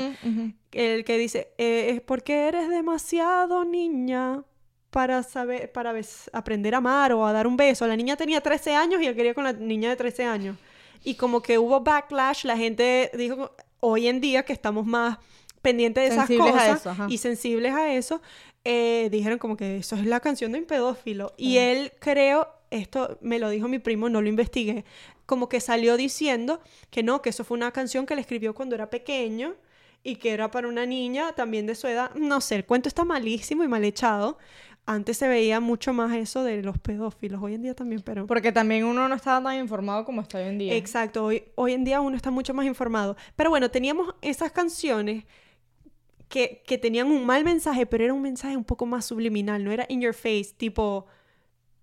El 0.71 1.03
que 1.03 1.17
dice, 1.17 1.49
eh, 1.57 1.89
es 1.95 2.01
porque 2.01 2.47
eres 2.47 2.69
demasiado 2.69 3.65
niña 3.65 4.43
para 4.91 5.23
saber, 5.23 5.71
para 5.71 5.95
aprender 6.31 6.75
a 6.75 6.77
amar 6.77 7.11
o 7.11 7.25
a 7.25 7.33
dar 7.33 7.47
un 7.47 7.57
beso. 7.57 7.87
La 7.87 7.95
niña 7.95 8.15
tenía 8.15 8.41
13 8.41 8.75
años 8.75 9.01
y 9.01 9.07
él 9.07 9.15
quería 9.15 9.33
con 9.33 9.45
la 9.45 9.53
niña 9.53 9.89
de 9.89 9.95
13 9.95 10.25
años. 10.25 10.57
Y 11.03 11.15
como 11.15 11.41
que 11.41 11.57
hubo 11.57 11.81
backlash, 11.81 12.45
la 12.45 12.57
gente 12.57 13.11
dijo, 13.15 13.51
hoy 13.79 14.07
en 14.07 14.21
día 14.21 14.43
que 14.43 14.53
estamos 14.53 14.85
más 14.85 15.17
pendientes 15.61 16.03
de 16.03 16.15
esas 16.15 16.27
Sensibles 16.27 16.51
cosas 16.51 16.81
eso, 16.81 17.07
y 17.09 17.17
sensibles 17.17 17.73
a 17.73 17.93
eso, 17.93 18.21
eh, 18.63 19.09
dijeron 19.11 19.39
como 19.39 19.57
que 19.57 19.77
eso 19.77 19.95
es 19.95 20.05
la 20.05 20.19
canción 20.19 20.51
de 20.51 20.59
un 20.59 20.65
pedófilo. 20.65 21.33
Y 21.37 21.57
él 21.57 21.91
creo, 21.99 22.47
esto 22.69 23.17
me 23.21 23.39
lo 23.39 23.49
dijo 23.49 23.67
mi 23.67 23.79
primo, 23.79 24.09
no 24.09 24.21
lo 24.21 24.29
investigué, 24.29 24.85
como 25.25 25.49
que 25.49 25.59
salió 25.59 25.97
diciendo 25.97 26.61
que 26.89 27.03
no, 27.03 27.21
que 27.21 27.29
eso 27.29 27.43
fue 27.43 27.57
una 27.57 27.71
canción 27.71 28.05
que 28.05 28.15
le 28.15 28.21
escribió 28.21 28.55
cuando 28.55 28.75
era 28.75 28.89
pequeño 28.89 29.55
y 30.03 30.15
que 30.15 30.31
era 30.31 30.51
para 30.51 30.67
una 30.67 30.85
niña 30.85 31.33
también 31.33 31.65
de 31.65 31.75
su 31.75 31.87
edad. 31.87 32.13
No 32.15 32.39
sé, 32.39 32.55
el 32.55 32.65
cuento 32.65 32.87
está 32.87 33.03
malísimo 33.03 33.63
y 33.63 33.67
mal 33.67 33.83
echado. 33.83 34.37
Antes 34.89 35.17
se 35.17 35.27
veía 35.27 35.59
mucho 35.59 35.91
más 35.91 36.15
eso 36.15 36.43
de 36.43 36.63
los 36.63 36.77
pedófilos, 36.77 37.43
hoy 37.43 37.55
en 37.55 37.61
día 37.61 37.75
también, 37.75 38.01
pero... 38.01 38.25
Porque 38.25 38.53
también 38.53 38.85
uno 38.85 39.09
no 39.09 39.15
estaba 39.15 39.43
tan 39.43 39.59
informado 39.59 40.05
como 40.05 40.21
está 40.21 40.37
hoy 40.37 40.45
en 40.45 40.57
día. 40.57 40.73
Exacto, 40.75 41.25
hoy, 41.25 41.43
hoy 41.55 41.73
en 41.73 41.83
día 41.83 41.99
uno 41.99 42.15
está 42.15 42.31
mucho 42.31 42.53
más 42.53 42.65
informado. 42.65 43.17
Pero 43.35 43.49
bueno, 43.49 43.69
teníamos 43.69 44.15
esas 44.21 44.53
canciones 44.53 45.25
que, 46.29 46.63
que 46.65 46.77
tenían 46.77 47.07
un 47.07 47.25
mal 47.25 47.43
mensaje, 47.43 47.85
pero 47.85 48.05
era 48.05 48.13
un 48.13 48.21
mensaje 48.21 48.55
un 48.55 48.63
poco 48.63 48.85
más 48.85 49.03
subliminal, 49.03 49.61
no 49.61 49.71
era 49.71 49.85
in 49.89 49.99
your 49.99 50.13
face, 50.13 50.53
tipo, 50.55 51.05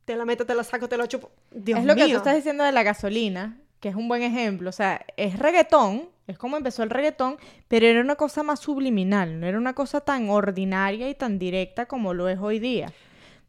te 0.07 0.17
la 0.17 0.25
meto, 0.25 0.47
te 0.47 0.55
la 0.55 0.65
saco, 0.65 0.89
te 0.89 0.97
la 0.97 1.07
chupo. 1.07 1.31
Dios 1.51 1.81
es 1.81 1.85
lo 1.85 1.95
que 1.95 2.09
tú 2.09 2.17
estás 2.17 2.37
diciendo 2.37 2.65
de 2.65 2.73
la 2.73 2.83
gasolina, 2.83 3.61
que 3.81 3.91
es 3.91 3.95
un 3.95 4.09
buen 4.09 4.23
ejemplo. 4.23 4.71
O 4.71 4.73
sea, 4.73 5.05
es 5.19 5.39
reggaetón, 5.39 6.09
es 6.27 6.39
como 6.39 6.57
empezó 6.57 6.83
el 6.83 6.91
reggaetón, 6.91 7.37
pero 7.69 7.87
era 7.87 8.01
una 8.01 8.17
cosa 8.17 8.43
más 8.43 8.61
subliminal, 8.61 9.41
no 9.41 9.47
era 9.47 9.59
una 9.59 9.75
cosa 9.75 10.01
tan 10.01 10.31
ordinaria 10.31 11.09
y 11.09 11.15
tan 11.15 11.39
directa 11.39 11.87
como 11.87 12.15
lo 12.15 12.29
es 12.29 12.39
hoy 12.39 12.59
día. 12.59 12.93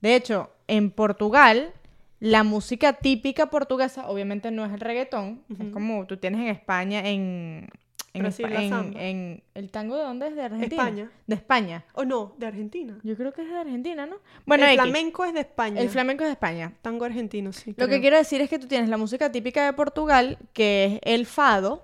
De 0.01 0.15
hecho, 0.15 0.51
en 0.67 0.91
Portugal, 0.91 1.71
la 2.19 2.43
música 2.43 2.93
típica 2.93 3.47
portuguesa, 3.49 4.07
obviamente 4.07 4.51
no 4.51 4.65
es 4.65 4.73
el 4.73 4.79
reggaetón, 4.79 5.41
es 5.59 5.69
como 5.71 6.05
tú 6.05 6.17
tienes 6.17 6.41
en 6.41 6.47
España, 6.47 7.07
en... 7.07 7.69
En, 8.13 8.21
Brasil, 8.21 8.45
Espa- 8.45 8.49
la 8.53 8.63
en- 8.63 8.69
samba. 8.69 9.01
en- 9.03 9.43
el 9.55 9.71
tango 9.71 9.97
de 9.97 10.03
dónde 10.03 10.27
es 10.29 10.35
de 10.37 10.41
Argentina 10.43 10.83
España. 10.83 11.11
de 11.27 11.35
España 11.35 11.83
O 11.95 12.05
no, 12.05 12.33
de 12.37 12.45
Argentina. 12.47 12.97
yo 13.03 13.13
creo 13.17 13.33
que 13.33 13.41
es 13.41 13.49
de 13.49 13.57
Argentina 13.57 14.05
no 14.05 14.15
bueno 14.45 14.63
el 14.63 14.69
X. 14.71 14.81
flamenco 14.83 15.25
es 15.25 15.33
de 15.33 15.41
España. 15.41 15.81
el 15.81 15.89
flamenco 15.89 16.23
es 16.23 16.29
de 16.29 16.31
España 16.31 16.71
Tango 16.81 17.03
argentino, 17.03 17.51
sí. 17.51 17.75
lo 17.75 17.89
que 17.89 17.99
quiero 17.99 18.15
decir 18.15 18.39
es 18.39 18.49
que 18.49 18.57
tú 18.57 18.67
tienes 18.67 18.87
la 18.87 18.95
música 18.95 19.33
típica 19.33 19.65
de 19.65 19.73
Portugal, 19.73 20.37
que 20.53 20.85
es 20.85 20.99
el 21.03 21.25
fado, 21.25 21.83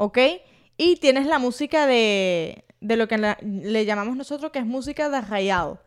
¿ok? 0.00 0.18
Y 0.78 0.96
tienes 0.96 1.26
la 1.26 1.38
música 1.38 1.86
de, 1.86 2.64
de 2.80 2.96
lo 2.96 3.06
que 3.06 3.18
la- 3.18 3.36
le 3.42 3.84
llamamos 3.84 4.16
nosotros 4.16 4.50
que 4.50 4.58
es 4.60 4.64
música 4.66 5.10
de 5.10 5.18
arraial. 5.18 5.78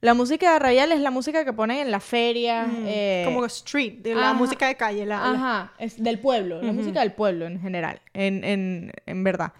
La 0.00 0.14
música 0.14 0.48
de 0.50 0.56
arraial 0.56 0.92
es 0.92 1.00
la 1.00 1.10
música 1.10 1.44
que 1.44 1.52
ponen 1.52 1.78
en 1.78 1.90
la 1.90 2.00
feria. 2.00 2.64
Mm, 2.64 2.84
eh, 2.86 3.22
Como 3.26 3.44
street, 3.46 3.94
de 3.98 4.14
la 4.14 4.30
ajá. 4.30 4.38
música 4.38 4.66
de 4.68 4.76
calle. 4.76 5.04
La, 5.04 5.16
la- 5.18 5.30
Ajá, 5.32 5.72
es 5.78 6.02
del 6.02 6.18
pueblo, 6.18 6.62
la 6.62 6.72
música 6.72 7.00
del 7.00 7.12
pueblo 7.12 7.46
en 7.46 7.60
general, 7.60 8.00
en, 8.14 8.42
en, 8.44 8.92
en 9.06 9.24
verdad. 9.24 9.52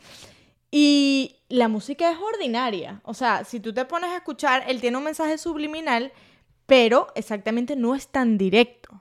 Y 0.70 1.36
la 1.48 1.68
música 1.68 2.10
es 2.10 2.18
ordinaria. 2.18 3.00
O 3.04 3.14
sea, 3.14 3.44
si 3.44 3.60
tú 3.60 3.72
te 3.72 3.84
pones 3.84 4.10
a 4.10 4.16
escuchar, 4.16 4.64
él 4.68 4.80
tiene 4.80 4.96
un 4.96 5.04
mensaje 5.04 5.38
subliminal, 5.38 6.12
pero 6.66 7.08
exactamente 7.14 7.74
no 7.76 7.94
es 7.94 8.08
tan 8.08 8.38
directo. 8.38 8.97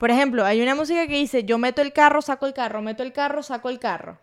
Por 0.00 0.10
ejemplo, 0.10 0.46
hay 0.46 0.62
una 0.62 0.74
música 0.74 1.06
que 1.06 1.16
dice, 1.16 1.44
yo 1.44 1.58
meto 1.58 1.82
el 1.82 1.92
carro, 1.92 2.22
saco 2.22 2.46
el 2.46 2.54
carro, 2.54 2.80
meto 2.80 3.02
el 3.02 3.12
carro, 3.12 3.42
saco 3.42 3.68
el 3.68 3.78
carro. 3.78 4.18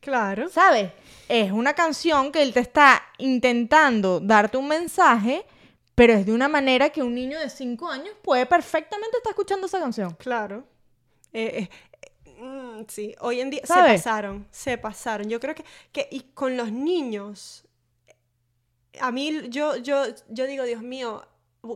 Claro. 0.00 0.48
¿Sabes? 0.48 0.90
Es 1.28 1.52
una 1.52 1.74
canción 1.74 2.32
que 2.32 2.40
él 2.40 2.54
te 2.54 2.60
está 2.60 3.02
intentando 3.18 4.20
darte 4.20 4.56
un 4.56 4.68
mensaje, 4.68 5.44
pero 5.94 6.14
es 6.14 6.24
de 6.24 6.32
una 6.32 6.48
manera 6.48 6.88
que 6.88 7.02
un 7.02 7.14
niño 7.14 7.38
de 7.38 7.50
5 7.50 7.90
años 7.90 8.14
puede 8.22 8.46
perfectamente 8.46 9.18
estar 9.18 9.32
escuchando 9.32 9.66
esa 9.66 9.78
canción. 9.78 10.14
Claro. 10.14 10.64
Eh, 11.34 11.68
eh, 11.68 11.70
eh, 12.24 12.42
mm, 12.42 12.84
sí, 12.88 13.14
hoy 13.20 13.42
en 13.42 13.50
día 13.50 13.66
se 13.66 13.74
pasaron, 13.74 14.46
se 14.50 14.78
pasaron. 14.78 15.28
Yo 15.28 15.40
creo 15.40 15.54
que, 15.54 15.64
que 15.92 16.08
y 16.10 16.20
con 16.32 16.56
los 16.56 16.72
niños, 16.72 17.66
a 18.98 19.12
mí 19.12 19.42
yo, 19.50 19.76
yo, 19.76 20.04
yo 20.30 20.46
digo, 20.46 20.64
Dios 20.64 20.80
mío, 20.80 21.28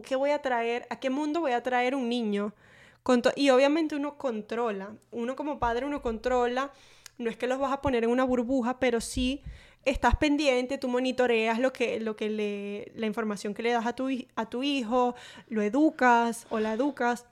¿qué 0.04 0.16
voy 0.16 0.30
a 0.30 0.40
traer? 0.40 0.86
¿A 0.88 0.98
qué 0.98 1.10
mundo 1.10 1.40
voy 1.40 1.52
a 1.52 1.62
traer 1.62 1.94
un 1.94 2.08
niño? 2.08 2.54
Y 3.36 3.50
obviamente 3.50 3.96
uno 3.96 4.16
controla, 4.16 4.94
uno 5.10 5.34
como 5.34 5.58
padre 5.58 5.86
uno 5.86 6.02
controla, 6.02 6.72
no 7.18 7.30
es 7.30 7.36
que 7.36 7.46
los 7.46 7.58
vas 7.58 7.72
a 7.72 7.80
poner 7.80 8.04
en 8.04 8.10
una 8.10 8.24
burbuja, 8.24 8.78
pero 8.78 9.00
sí 9.00 9.42
estás 9.84 10.16
pendiente, 10.16 10.78
tú 10.78 10.88
monitoreas 10.88 11.58
lo 11.58 11.72
que, 11.72 11.98
lo 11.98 12.14
que 12.14 12.30
le, 12.30 12.92
la 12.94 13.06
información 13.06 13.54
que 13.54 13.62
le 13.62 13.72
das 13.72 13.86
a 13.86 13.94
tu, 13.94 14.08
a 14.36 14.48
tu 14.48 14.62
hijo, 14.62 15.14
lo 15.48 15.62
educas 15.62 16.46
o 16.50 16.60
la 16.60 16.74
educas. 16.74 17.26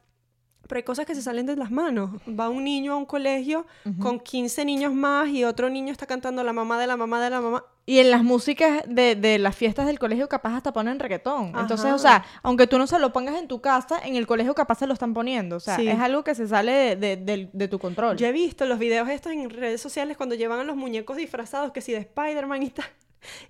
Pero 0.71 0.79
hay 0.79 0.85
cosas 0.85 1.05
que 1.05 1.15
se 1.17 1.21
salen 1.23 1.47
de 1.47 1.57
las 1.57 1.71
manos. 1.73 2.11
Va 2.29 2.49
un 2.49 2.63
niño 2.63 2.93
a 2.93 2.97
un 2.97 3.05
colegio 3.05 3.67
con 4.01 4.21
15 4.21 4.65
niños 4.65 4.95
más 4.95 5.29
y 5.29 5.43
otro 5.45 5.69
niño 5.69 5.91
está 5.93 6.07
cantando 6.07 6.45
la 6.45 6.53
mamá 6.53 6.79
de 6.81 6.87
la 6.87 6.97
mamá 6.97 7.21
de 7.21 7.29
la 7.29 7.41
mamá. 7.41 7.65
Y 7.87 7.99
en 7.99 8.13
las 8.13 8.23
músicas 8.23 8.85
de, 8.87 9.17
de 9.17 9.39
las 9.41 9.57
fiestas 9.57 9.85
del 9.87 9.99
colegio 9.99 10.29
capaz 10.29 10.55
hasta 10.57 10.73
ponen 10.73 11.01
reggaetón. 11.01 11.49
Entonces, 11.59 11.87
Ajá. 11.87 11.95
o 11.97 11.99
sea, 11.99 12.25
aunque 12.45 12.69
tú 12.69 12.79
no 12.79 12.87
se 12.87 13.01
lo 13.01 13.13
pongas 13.13 13.35
en 13.37 13.49
tu 13.49 13.61
casa, 13.61 13.99
en 14.05 14.15
el 14.15 14.29
colegio 14.29 14.55
capaz 14.55 14.77
se 14.79 14.87
lo 14.87 14.93
están 14.93 15.13
poniendo. 15.13 15.57
O 15.57 15.61
sea, 15.61 15.75
Sí. 15.75 15.89
es 15.89 15.99
algo 15.99 16.23
que 16.23 16.37
se 16.37 16.47
sale 16.47 16.95
de, 16.95 17.17
de- 17.17 17.51
de 17.53 17.69
tu 17.69 17.81
control. 17.81 18.17
Yo 18.17 18.29
he 18.29 18.33
visto 18.33 18.65
los 18.65 18.79
videos 18.79 19.09
estos 19.09 19.33
en 19.33 19.51
redes 19.51 19.81
sociales 19.81 20.17
cuando 20.17 20.37
llevan 20.37 20.61
a 20.61 20.65
los 20.65 20.77
muñecos 20.77 21.17
disfrazados, 21.17 21.73
que 21.73 21.81
si 21.81 21.91
de 21.91 21.99
Spider-Man 21.99 22.63
y 22.63 22.71
tal, 22.71 22.87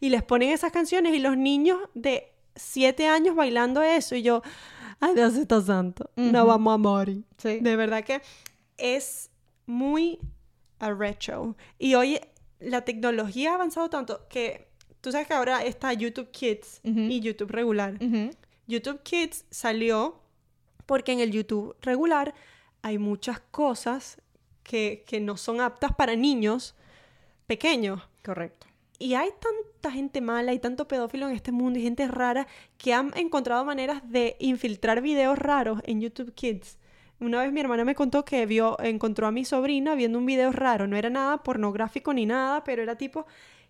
y 0.00 0.09
les 0.09 0.22
ponen 0.22 0.48
esas 0.50 0.72
canciones 0.72 1.12
y 1.14 1.18
los 1.18 1.37
niños 1.37 1.78
de 1.94 2.33
7 2.56 3.09
años 3.09 3.37
bailando 3.37 3.83
eso 3.83 4.14
y 4.16 4.22
yo, 4.22 4.42
ay 5.00 5.14
Dios 5.14 5.36
está 5.36 5.60
santo, 5.60 6.10
no 6.16 6.46
vamos 6.46 6.74
a 6.74 6.78
morir. 6.78 7.24
Sí. 7.38 7.60
De 7.60 7.76
verdad 7.76 8.04
que 8.04 8.22
es 8.76 9.30
muy 9.66 10.18
a 10.78 10.92
retro. 10.92 11.56
Y 11.78 11.94
hoy 11.94 12.20
la 12.58 12.82
tecnología 12.82 13.52
ha 13.52 13.54
avanzado 13.54 13.88
tanto 13.90 14.26
que 14.28 14.68
tú 15.00 15.12
sabes 15.12 15.26
que 15.26 15.34
ahora 15.34 15.64
está 15.64 15.92
YouTube 15.92 16.30
Kids 16.30 16.80
y 16.84 17.20
YouTube 17.20 17.50
regular. 17.50 17.98
YouTube 18.66 19.02
Kids 19.02 19.44
salió 19.50 20.20
porque 20.86 21.12
en 21.12 21.20
el 21.20 21.30
YouTube 21.30 21.76
regular 21.82 22.34
hay 22.82 22.98
muchas 22.98 23.40
cosas 23.50 24.20
que, 24.62 25.04
que 25.06 25.20
no 25.20 25.36
son 25.36 25.60
aptas 25.60 25.94
para 25.94 26.16
niños 26.16 26.74
pequeños. 27.46 28.00
Correcto. 28.24 28.60
Y 29.00 29.14
hay 29.14 29.30
tanta 29.40 29.90
gente 29.90 30.20
mala 30.20 30.52
y 30.52 30.58
tanto 30.58 30.86
pedófilo 30.86 31.26
en 31.26 31.34
este 31.34 31.52
mundo 31.52 31.78
y 31.78 31.82
gente 31.82 32.06
rara 32.06 32.46
que 32.76 32.92
han 32.92 33.10
encontrado 33.16 33.64
maneras 33.64 34.02
de 34.04 34.36
infiltrar 34.38 35.00
videos 35.00 35.38
raros 35.38 35.80
en 35.84 36.02
YouTube 36.02 36.34
Kids. 36.34 36.78
Una 37.18 37.40
vez 37.40 37.50
mi 37.50 37.60
hermana 37.60 37.84
me 37.84 37.94
contó 37.94 38.26
que 38.26 38.44
vio, 38.44 38.78
encontró 38.80 39.26
a 39.26 39.32
mi 39.32 39.46
sobrina 39.46 39.94
viendo 39.94 40.18
un 40.18 40.26
video 40.26 40.52
raro. 40.52 40.86
No 40.86 40.96
era 40.96 41.08
nada 41.08 41.42
pornográfico 41.42 42.12
ni 42.12 42.26
nada, 42.26 42.62
pero 42.62 42.82
era 42.82 42.96
tipo 42.96 43.24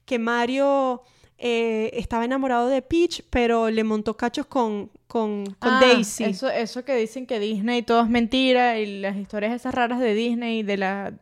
que 0.05 0.19
Mario 0.19 1.03
eh, 1.39 1.91
estaba 1.95 2.25
enamorado 2.25 2.69
de 2.69 2.83
Peach, 2.83 3.23
pero 3.31 3.71
le 3.71 3.85
montó 3.85 4.17
cachos 4.17 4.47
con, 4.47 4.91
con, 5.07 5.45
con 5.61 5.73
Ah, 5.73 5.79
Daisy. 5.81 6.25
Eso, 6.25 6.51
eso 6.51 6.85
que 6.85 6.97
dicen 6.97 7.27
que 7.27 7.39
Disney 7.39 7.83
todo 7.83 8.03
es 8.03 8.09
mentira 8.11 8.81
y 8.81 9.01
las 9.01 9.17
historias 9.17 9.55
esas 9.55 9.75
raras 9.75 10.01
de 10.01 10.13
Disney 10.15 10.65
de 10.65 10.77
la... 10.77 11.13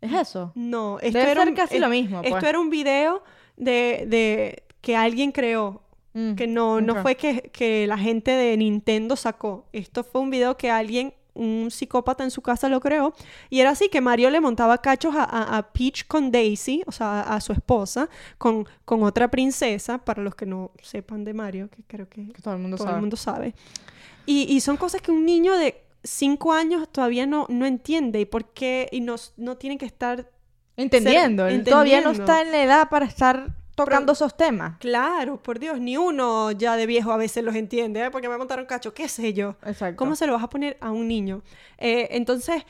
¿Es 0.00 0.12
eso? 0.12 0.52
No, 0.54 0.98
esto 1.00 1.18
Debe 1.18 1.30
era 1.32 1.40
ser 1.42 1.50
un- 1.50 1.56
casi 1.56 1.78
lo 1.78 1.88
mismo, 1.88 2.20
Esto 2.20 2.30
pues. 2.38 2.44
era 2.44 2.60
un 2.60 2.70
video 2.70 3.22
de, 3.56 4.04
de 4.08 4.62
que 4.80 4.96
alguien 4.96 5.32
creó. 5.32 5.82
Mm, 6.14 6.34
Que 6.34 6.46
no, 6.46 6.80
no 6.80 7.02
fue 7.02 7.16
que, 7.16 7.50
que 7.52 7.86
la 7.86 7.98
gente 7.98 8.30
de 8.30 8.56
Nintendo 8.56 9.14
sacó. 9.16 9.66
Esto 9.72 10.02
fue 10.04 10.20
un 10.22 10.30
video 10.30 10.56
que 10.56 10.70
alguien, 10.70 11.12
un 11.34 11.70
psicópata 11.70 12.24
en 12.24 12.30
su 12.30 12.40
casa 12.42 12.68
lo 12.68 12.80
creó. 12.80 13.12
Y 13.50 13.60
era 13.60 13.70
así 13.70 13.88
que 13.88 14.00
Mario 14.00 14.30
le 14.30 14.40
montaba 14.40 14.78
cachos 14.78 15.14
a, 15.14 15.22
a- 15.24 15.58
a 15.58 15.72
Peach 15.72 16.06
con 16.06 16.32
Daisy, 16.32 16.82
o 16.86 16.92
sea, 16.92 17.20
a 17.20 17.40
su 17.40 17.52
esposa, 17.52 18.08
con, 18.38 18.66
con 18.84 19.02
otra 19.02 19.28
princesa, 19.30 19.98
para 19.98 20.22
los 20.22 20.34
que 20.34 20.46
no 20.46 20.70
sepan 20.82 21.24
de 21.24 21.34
Mario, 21.34 21.68
que 21.68 21.82
creo 21.86 22.08
que 22.08 22.28
Que 22.32 22.40
todo 22.42 22.54
el 22.54 22.60
mundo 22.60 22.76
todo 22.78 22.86
sabe. 22.86 22.96
el 22.96 23.00
mundo 23.02 23.16
sabe. 23.16 23.54
Y, 24.26 24.42
y 24.54 24.60
son 24.60 24.76
cosas 24.76 25.02
que 25.02 25.10
un 25.12 25.24
niño 25.26 25.56
de 25.56 25.82
5 26.04 26.52
años 26.52 26.88
todavía 26.90 27.26
no, 27.26 27.46
no 27.48 27.66
entiende 27.66 28.20
y 28.20 28.24
por 28.24 28.52
qué, 28.52 28.88
y 28.92 29.00
no, 29.00 29.16
no 29.36 29.56
tiene 29.56 29.78
que 29.78 29.86
estar 29.86 30.30
Entendiendo. 30.76 31.44
Ser- 31.44 31.52
él 31.54 31.64
todavía 31.64 32.00
no 32.00 32.10
entendiendo. 32.10 32.32
está 32.32 32.42
en 32.42 32.52
la 32.52 32.62
edad 32.62 32.88
para 32.88 33.04
estar 33.06 33.56
tocando 33.74 34.12
esos 34.12 34.36
temas. 34.36 34.78
Claro, 34.78 35.42
por 35.42 35.58
Dios, 35.58 35.80
ni 35.80 35.96
uno 35.96 36.50
ya 36.52 36.76
de 36.76 36.86
viejo 36.86 37.12
a 37.12 37.16
veces 37.16 37.42
los 37.44 37.54
entiende, 37.54 38.04
¿eh? 38.04 38.10
porque 38.10 38.28
me 38.28 38.36
montaron 38.38 38.66
cacho, 38.66 38.94
qué 38.94 39.08
sé 39.08 39.32
yo. 39.34 39.56
Exacto. 39.64 39.96
¿Cómo 39.96 40.14
se 40.16 40.26
lo 40.26 40.32
vas 40.34 40.42
a 40.42 40.48
poner 40.50 40.76
a 40.80 40.90
un 40.90 41.06
niño? 41.08 41.42
Eh, 41.78 42.08
entonces, 42.12 42.64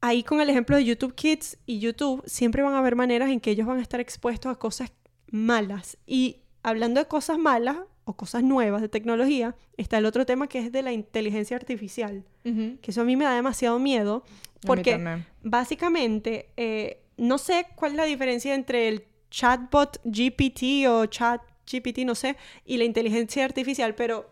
ahí 0.00 0.22
con 0.22 0.40
el 0.40 0.50
ejemplo 0.50 0.76
de 0.76 0.84
YouTube 0.84 1.14
Kids 1.14 1.58
y 1.66 1.78
YouTube, 1.78 2.22
siempre 2.26 2.62
van 2.62 2.74
a 2.74 2.78
haber 2.78 2.96
maneras 2.96 3.30
en 3.30 3.40
que 3.40 3.50
ellos 3.50 3.66
van 3.66 3.78
a 3.78 3.82
estar 3.82 4.00
expuestos 4.00 4.50
a 4.52 4.56
cosas 4.58 4.92
malas. 5.30 5.98
Y 6.06 6.42
hablando 6.62 7.00
de 7.00 7.06
cosas 7.06 7.38
malas 7.38 7.76
o 8.04 8.14
cosas 8.14 8.42
nuevas 8.42 8.82
de 8.82 8.88
tecnología, 8.88 9.54
está 9.76 9.98
el 9.98 10.06
otro 10.06 10.26
tema 10.26 10.48
que 10.48 10.58
es 10.58 10.72
de 10.72 10.82
la 10.82 10.92
inteligencia 10.92 11.56
artificial, 11.56 12.24
que 12.42 12.90
eso 12.90 13.02
a 13.02 13.04
mí 13.04 13.16
me 13.16 13.24
da 13.24 13.34
demasiado 13.34 13.78
miedo, 13.78 14.24
porque 14.66 15.22
básicamente, 15.42 16.50
eh, 16.56 17.02
no 17.16 17.38
sé 17.38 17.66
cuál 17.76 17.92
es 17.92 17.96
la 17.96 18.04
diferencia 18.04 18.54
entre 18.54 18.88
el 18.88 19.04
chatbot 19.30 20.00
GPT 20.04 20.88
o 20.88 21.06
chat 21.06 21.40
GPT, 21.70 21.98
no 22.04 22.14
sé, 22.14 22.36
y 22.66 22.76
la 22.76 22.84
inteligencia 22.84 23.44
artificial, 23.44 23.94
pero 23.94 24.30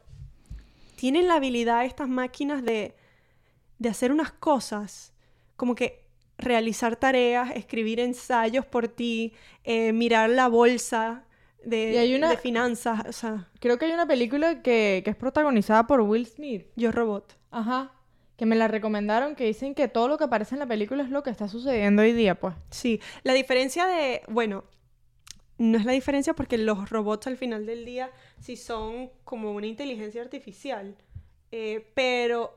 tienen 0.97 1.29
la 1.29 1.35
habilidad 1.35 1.85
estas 1.85 2.09
máquinas 2.09 2.63
de, 2.63 2.95
de 3.79 3.89
hacer 3.89 4.13
unas 4.13 4.33
cosas 4.33 5.13
como 5.57 5.75
que 5.75 6.05
realizar 6.39 6.97
tareas, 6.97 7.51
escribir 7.55 8.01
ensayos 8.01 8.65
por 8.67 8.89
ti, 8.89 9.33
eh, 9.65 9.93
mirar 9.93 10.31
la 10.31 10.49
bolsa 10.49 11.25
de, 11.65 11.93
Y 11.93 11.97
hay 11.99 12.15
una- 12.15 12.31
de 12.31 12.37
finanzas, 12.37 13.03
o 13.07 13.13
sea, 13.13 13.49
Creo 13.61 13.79
que 13.79 13.87
hay 13.87 13.93
una 13.93 14.07
película 14.07 14.63
que, 14.63 15.03
que 15.05 15.11
es 15.11 15.17
protagonizada 15.17 15.87
por 15.87 16.01
Will 16.01 16.27
Smith. 16.27 16.67
yo 16.77 16.91
robot. 16.93 17.37
Ajá. 17.51 17.93
Que 18.37 18.47
me 18.47 18.57
la 18.57 18.69
recomendaron, 18.69 19.35
que 19.37 19.45
dicen 19.45 19.75
que 19.75 19.87
todo 19.89 20.09
lo 20.09 20.17
que 20.17 20.25
aparece 20.25 20.55
en 20.55 20.61
la 20.61 20.67
película 20.67 21.03
es 21.03 21.11
lo 21.11 21.23
que 21.23 21.29
está 21.31 21.49
sucediendo 21.49 22.01
hoy 22.03 22.13
día, 22.13 22.35
pues. 22.41 22.55
Sí, 22.71 23.01
la 23.23 23.35
diferencia 23.35 23.87
de, 23.87 24.23
bueno, 24.29 24.65
no 25.59 25.77
es 25.77 25.85
la 25.85 25.93
diferencia 25.93 26.33
porque 26.33 26.57
los 26.57 26.89
robots 26.89 27.27
al 27.27 27.37
final 27.37 27.67
del 27.67 27.85
día 27.85 28.11
sí 28.41 28.57
son 28.57 29.11
como 29.25 29.53
una 29.53 29.67
inteligencia 29.67 30.23
artificial, 30.23 30.97
eh, 31.53 31.91
pero 31.95 32.57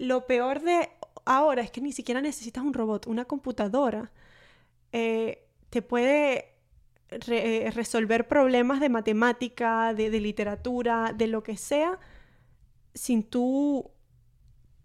lo 0.00 0.26
peor 0.26 0.62
de 0.62 0.88
ahora 1.26 1.60
es 1.60 1.70
que 1.70 1.82
ni 1.82 1.92
siquiera 1.92 2.22
necesitas 2.22 2.64
un 2.64 2.72
robot, 2.72 3.06
una 3.08 3.26
computadora 3.26 4.10
eh, 4.92 5.44
te 5.68 5.82
puede 5.82 6.54
re- 7.10 7.66
eh, 7.66 7.70
resolver 7.70 8.28
problemas 8.28 8.80
de 8.80 8.88
matemática, 8.88 9.94
de, 9.94 10.10
de 10.10 10.20
literatura, 10.20 11.12
de 11.16 11.26
lo 11.26 11.42
que 11.42 11.56
sea, 11.56 11.98
sin 12.94 13.22
tú 13.22 13.90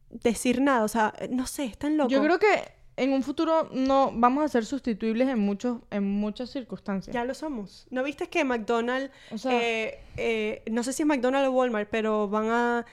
decir 0.09 0.62
nada, 0.62 0.83
o 0.83 0.88
sea, 0.88 1.13
no 1.29 1.47
sé, 1.47 1.65
es 1.65 1.77
tan 1.77 1.97
loco. 1.97 2.09
Yo 2.09 2.21
creo 2.23 2.38
que 2.39 2.71
en 2.95 3.12
un 3.12 3.23
futuro 3.23 3.69
no 3.73 4.12
vamos 4.13 4.43
a 4.43 4.47
ser 4.47 4.65
sustituibles 4.65 5.27
en 5.27 5.39
muchos 5.39 5.79
en 5.89 6.03
muchas 6.03 6.51
circunstancias. 6.51 7.12
Ya 7.13 7.25
lo 7.25 7.33
somos. 7.33 7.88
¿No 7.89 8.03
viste 8.03 8.29
que 8.29 8.43
McDonald's, 8.43 9.12
O 9.31 9.38
sea, 9.39 9.51
eh, 9.59 9.99
eh, 10.17 10.62
no 10.71 10.83
sé 10.83 10.93
si 10.93 11.01
es 11.01 11.07
McDonald's 11.07 11.49
o 11.49 11.51
Walmart, 11.51 11.89
pero 11.89 12.27
van 12.29 12.49
a, 12.49 12.86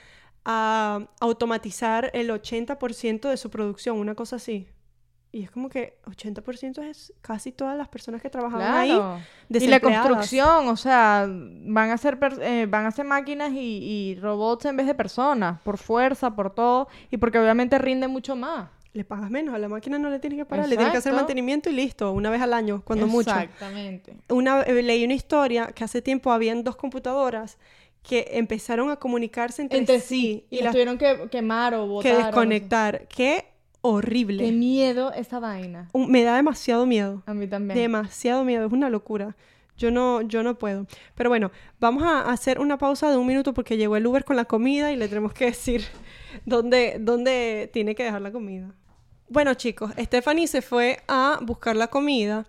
a 0.46 1.06
automatizar 1.20 2.10
el 2.14 2.30
80% 2.30 3.28
de 3.28 3.36
su 3.36 3.50
producción, 3.50 3.98
una 3.98 4.14
cosa 4.14 4.36
así? 4.36 4.66
Y 5.32 5.44
es 5.44 5.50
como 5.50 5.68
que 5.68 5.96
80% 6.06 6.82
es 6.82 7.12
casi 7.20 7.52
todas 7.52 7.78
las 7.78 7.88
personas 7.88 8.20
que 8.20 8.28
trabajaban 8.30 8.74
ahí 8.74 8.88
claro. 8.88 9.20
Y 9.48 9.66
la 9.68 9.78
construcción, 9.78 10.66
o 10.66 10.76
sea, 10.76 11.28
van 11.28 11.90
a 11.90 11.98
ser 11.98 12.18
eh, 12.40 12.66
van 12.68 12.86
a 12.86 12.90
ser 12.90 13.04
máquinas 13.06 13.52
y, 13.52 13.58
y 13.58 14.18
robots 14.20 14.64
en 14.64 14.76
vez 14.76 14.86
de 14.86 14.94
personas, 14.94 15.60
por 15.60 15.78
fuerza, 15.78 16.34
por 16.34 16.52
todo, 16.52 16.88
y 17.12 17.16
porque 17.16 17.38
obviamente 17.38 17.78
rinde 17.78 18.08
mucho 18.08 18.34
más. 18.34 18.70
Le 18.92 19.04
pagas 19.04 19.30
menos, 19.30 19.54
a 19.54 19.58
la 19.58 19.68
máquina 19.68 20.00
no 20.00 20.10
le 20.10 20.18
tienes 20.18 20.36
que 20.36 20.44
pagar, 20.44 20.68
le 20.68 20.74
tienes 20.74 20.90
que 20.90 20.98
hacer 20.98 21.12
Exacto. 21.12 21.22
mantenimiento 21.22 21.70
y 21.70 21.74
listo, 21.74 22.10
una 22.10 22.28
vez 22.28 22.42
al 22.42 22.52
año, 22.52 22.82
cuando 22.84 23.06
mucho. 23.06 23.30
Exactamente. 23.30 24.16
Una, 24.30 24.62
eh, 24.62 24.82
leí 24.82 25.04
una 25.04 25.14
historia 25.14 25.68
que 25.68 25.84
hace 25.84 26.02
tiempo 26.02 26.32
habían 26.32 26.64
dos 26.64 26.74
computadoras 26.74 27.56
que 28.02 28.26
empezaron 28.32 28.90
a 28.90 28.96
comunicarse 28.96 29.62
entre, 29.62 29.78
Entre 29.78 30.00
sí 30.00 30.44
Y, 30.50 30.58
y 30.58 30.62
las 30.62 30.72
tuvieron 30.72 30.98
que 30.98 31.28
quemar 31.30 31.74
o 31.74 31.86
botar. 31.86 32.10
que 32.10 32.14
o 32.18 32.44
no 32.44 32.50
sé. 32.50 33.49
Horrible. 33.82 34.44
Qué 34.44 34.52
miedo 34.52 35.12
esa 35.12 35.38
vaina. 35.40 35.88
Un- 35.92 36.10
me 36.10 36.22
da 36.22 36.36
demasiado 36.36 36.86
miedo. 36.86 37.22
A 37.26 37.34
mí 37.34 37.46
también. 37.46 37.78
Demasiado 37.78 38.44
miedo. 38.44 38.66
Es 38.66 38.72
una 38.72 38.90
locura. 38.90 39.36
Yo 39.76 39.90
no, 39.90 40.20
yo 40.22 40.42
no 40.42 40.58
puedo. 40.58 40.86
Pero 41.14 41.30
bueno, 41.30 41.50
vamos 41.78 42.02
a 42.02 42.30
hacer 42.30 42.60
una 42.60 42.76
pausa 42.76 43.10
de 43.10 43.16
un 43.16 43.26
minuto 43.26 43.54
porque 43.54 43.76
llegó 43.78 43.96
el 43.96 44.06
Uber 44.06 44.24
con 44.24 44.36
la 44.36 44.44
comida 44.44 44.92
y 44.92 44.96
le 44.96 45.08
tenemos 45.08 45.32
que 45.32 45.46
decir 45.46 45.82
dónde, 46.44 46.98
dónde 47.00 47.70
tiene 47.72 47.94
que 47.94 48.04
dejar 48.04 48.20
la 48.20 48.30
comida. 48.30 48.74
Bueno, 49.28 49.54
chicos, 49.54 49.92
Stephanie 49.98 50.48
se 50.48 50.60
fue 50.60 50.98
a 51.08 51.38
buscar 51.40 51.76
la 51.76 51.86
comida 51.86 52.46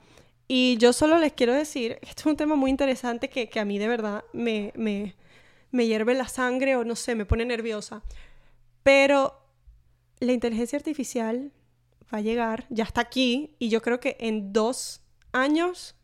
y 0.48 0.76
yo 0.78 0.92
solo 0.92 1.20
les 1.20 1.32
quiero 1.32 1.54
decir, 1.54 2.00
esto 2.02 2.22
es 2.24 2.26
un 2.26 2.36
tema 2.36 2.56
muy 2.56 2.70
interesante 2.70 3.30
que, 3.30 3.48
que 3.48 3.60
a 3.62 3.66
mí 3.66 3.78
de 3.80 3.88
verdad 3.88 4.26
me, 4.34 4.74
me, 4.76 5.16
me 5.72 5.86
hierve 5.88 6.14
la 6.16 6.28
sangre 6.28 6.76
o 6.76 6.84
no 6.84 6.98
sé, 6.98 7.16
me 7.16 7.26
pone 7.26 7.46
nerviosa. 7.46 8.02
Pero 8.84 9.36
la 10.22 10.32
inteligencia 10.32 10.78
artificial 10.78 11.52
va 12.14 12.20
a 12.20 12.22
llegar, 12.22 12.66
ya 12.70 12.86
está 12.86 13.02
aquí, 13.02 13.56
y 13.60 13.70
yo 13.70 13.82
creo 13.82 14.00
que 14.00 14.16
en 14.20 14.54
dos 14.54 15.02
años 15.34 15.96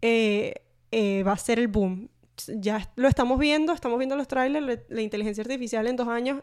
eh, 0.00 0.54
eh, 0.90 1.22
va 1.22 1.32
a 1.32 1.38
ser 1.38 1.58
el 1.60 1.68
boom. 1.68 2.08
Ya 2.48 2.90
lo 2.96 3.08
estamos 3.08 3.38
viendo, 3.38 3.72
estamos 3.72 3.98
viendo 3.98 4.16
los 4.16 4.26
trailers, 4.26 4.66
la, 4.66 4.78
la 4.88 5.02
inteligencia 5.02 5.42
artificial 5.42 5.86
en 5.86 5.96
dos 5.96 6.08
años 6.08 6.42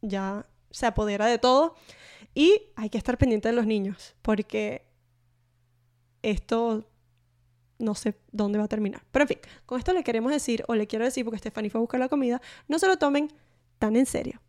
ya 0.00 0.46
se 0.70 0.86
apodera 0.86 1.26
de 1.26 1.38
todo. 1.38 1.74
Y 2.34 2.62
hay 2.76 2.88
que 2.88 2.98
estar 2.98 3.18
pendiente 3.18 3.48
de 3.48 3.54
los 3.54 3.66
niños, 3.66 4.16
porque 4.22 4.86
esto 6.22 6.88
no 7.78 7.94
sé 7.94 8.14
dónde 8.32 8.58
va 8.58 8.64
a 8.64 8.68
terminar. 8.68 9.04
Pero 9.10 9.24
en 9.24 9.28
fin, 9.28 9.38
con 9.66 9.78
esto 9.78 9.92
le 9.92 10.02
queremos 10.02 10.32
decir, 10.32 10.64
o 10.66 10.74
le 10.74 10.86
quiero 10.86 11.04
decir, 11.04 11.24
porque 11.24 11.38
Stephanie 11.38 11.70
fue 11.70 11.78
a 11.78 11.82
buscar 11.82 12.00
la 12.00 12.08
comida, 12.08 12.40
no 12.68 12.78
se 12.78 12.86
lo 12.86 12.96
tomen 12.96 13.30
tan 13.78 13.96
en 13.96 14.06
serio. 14.06 14.40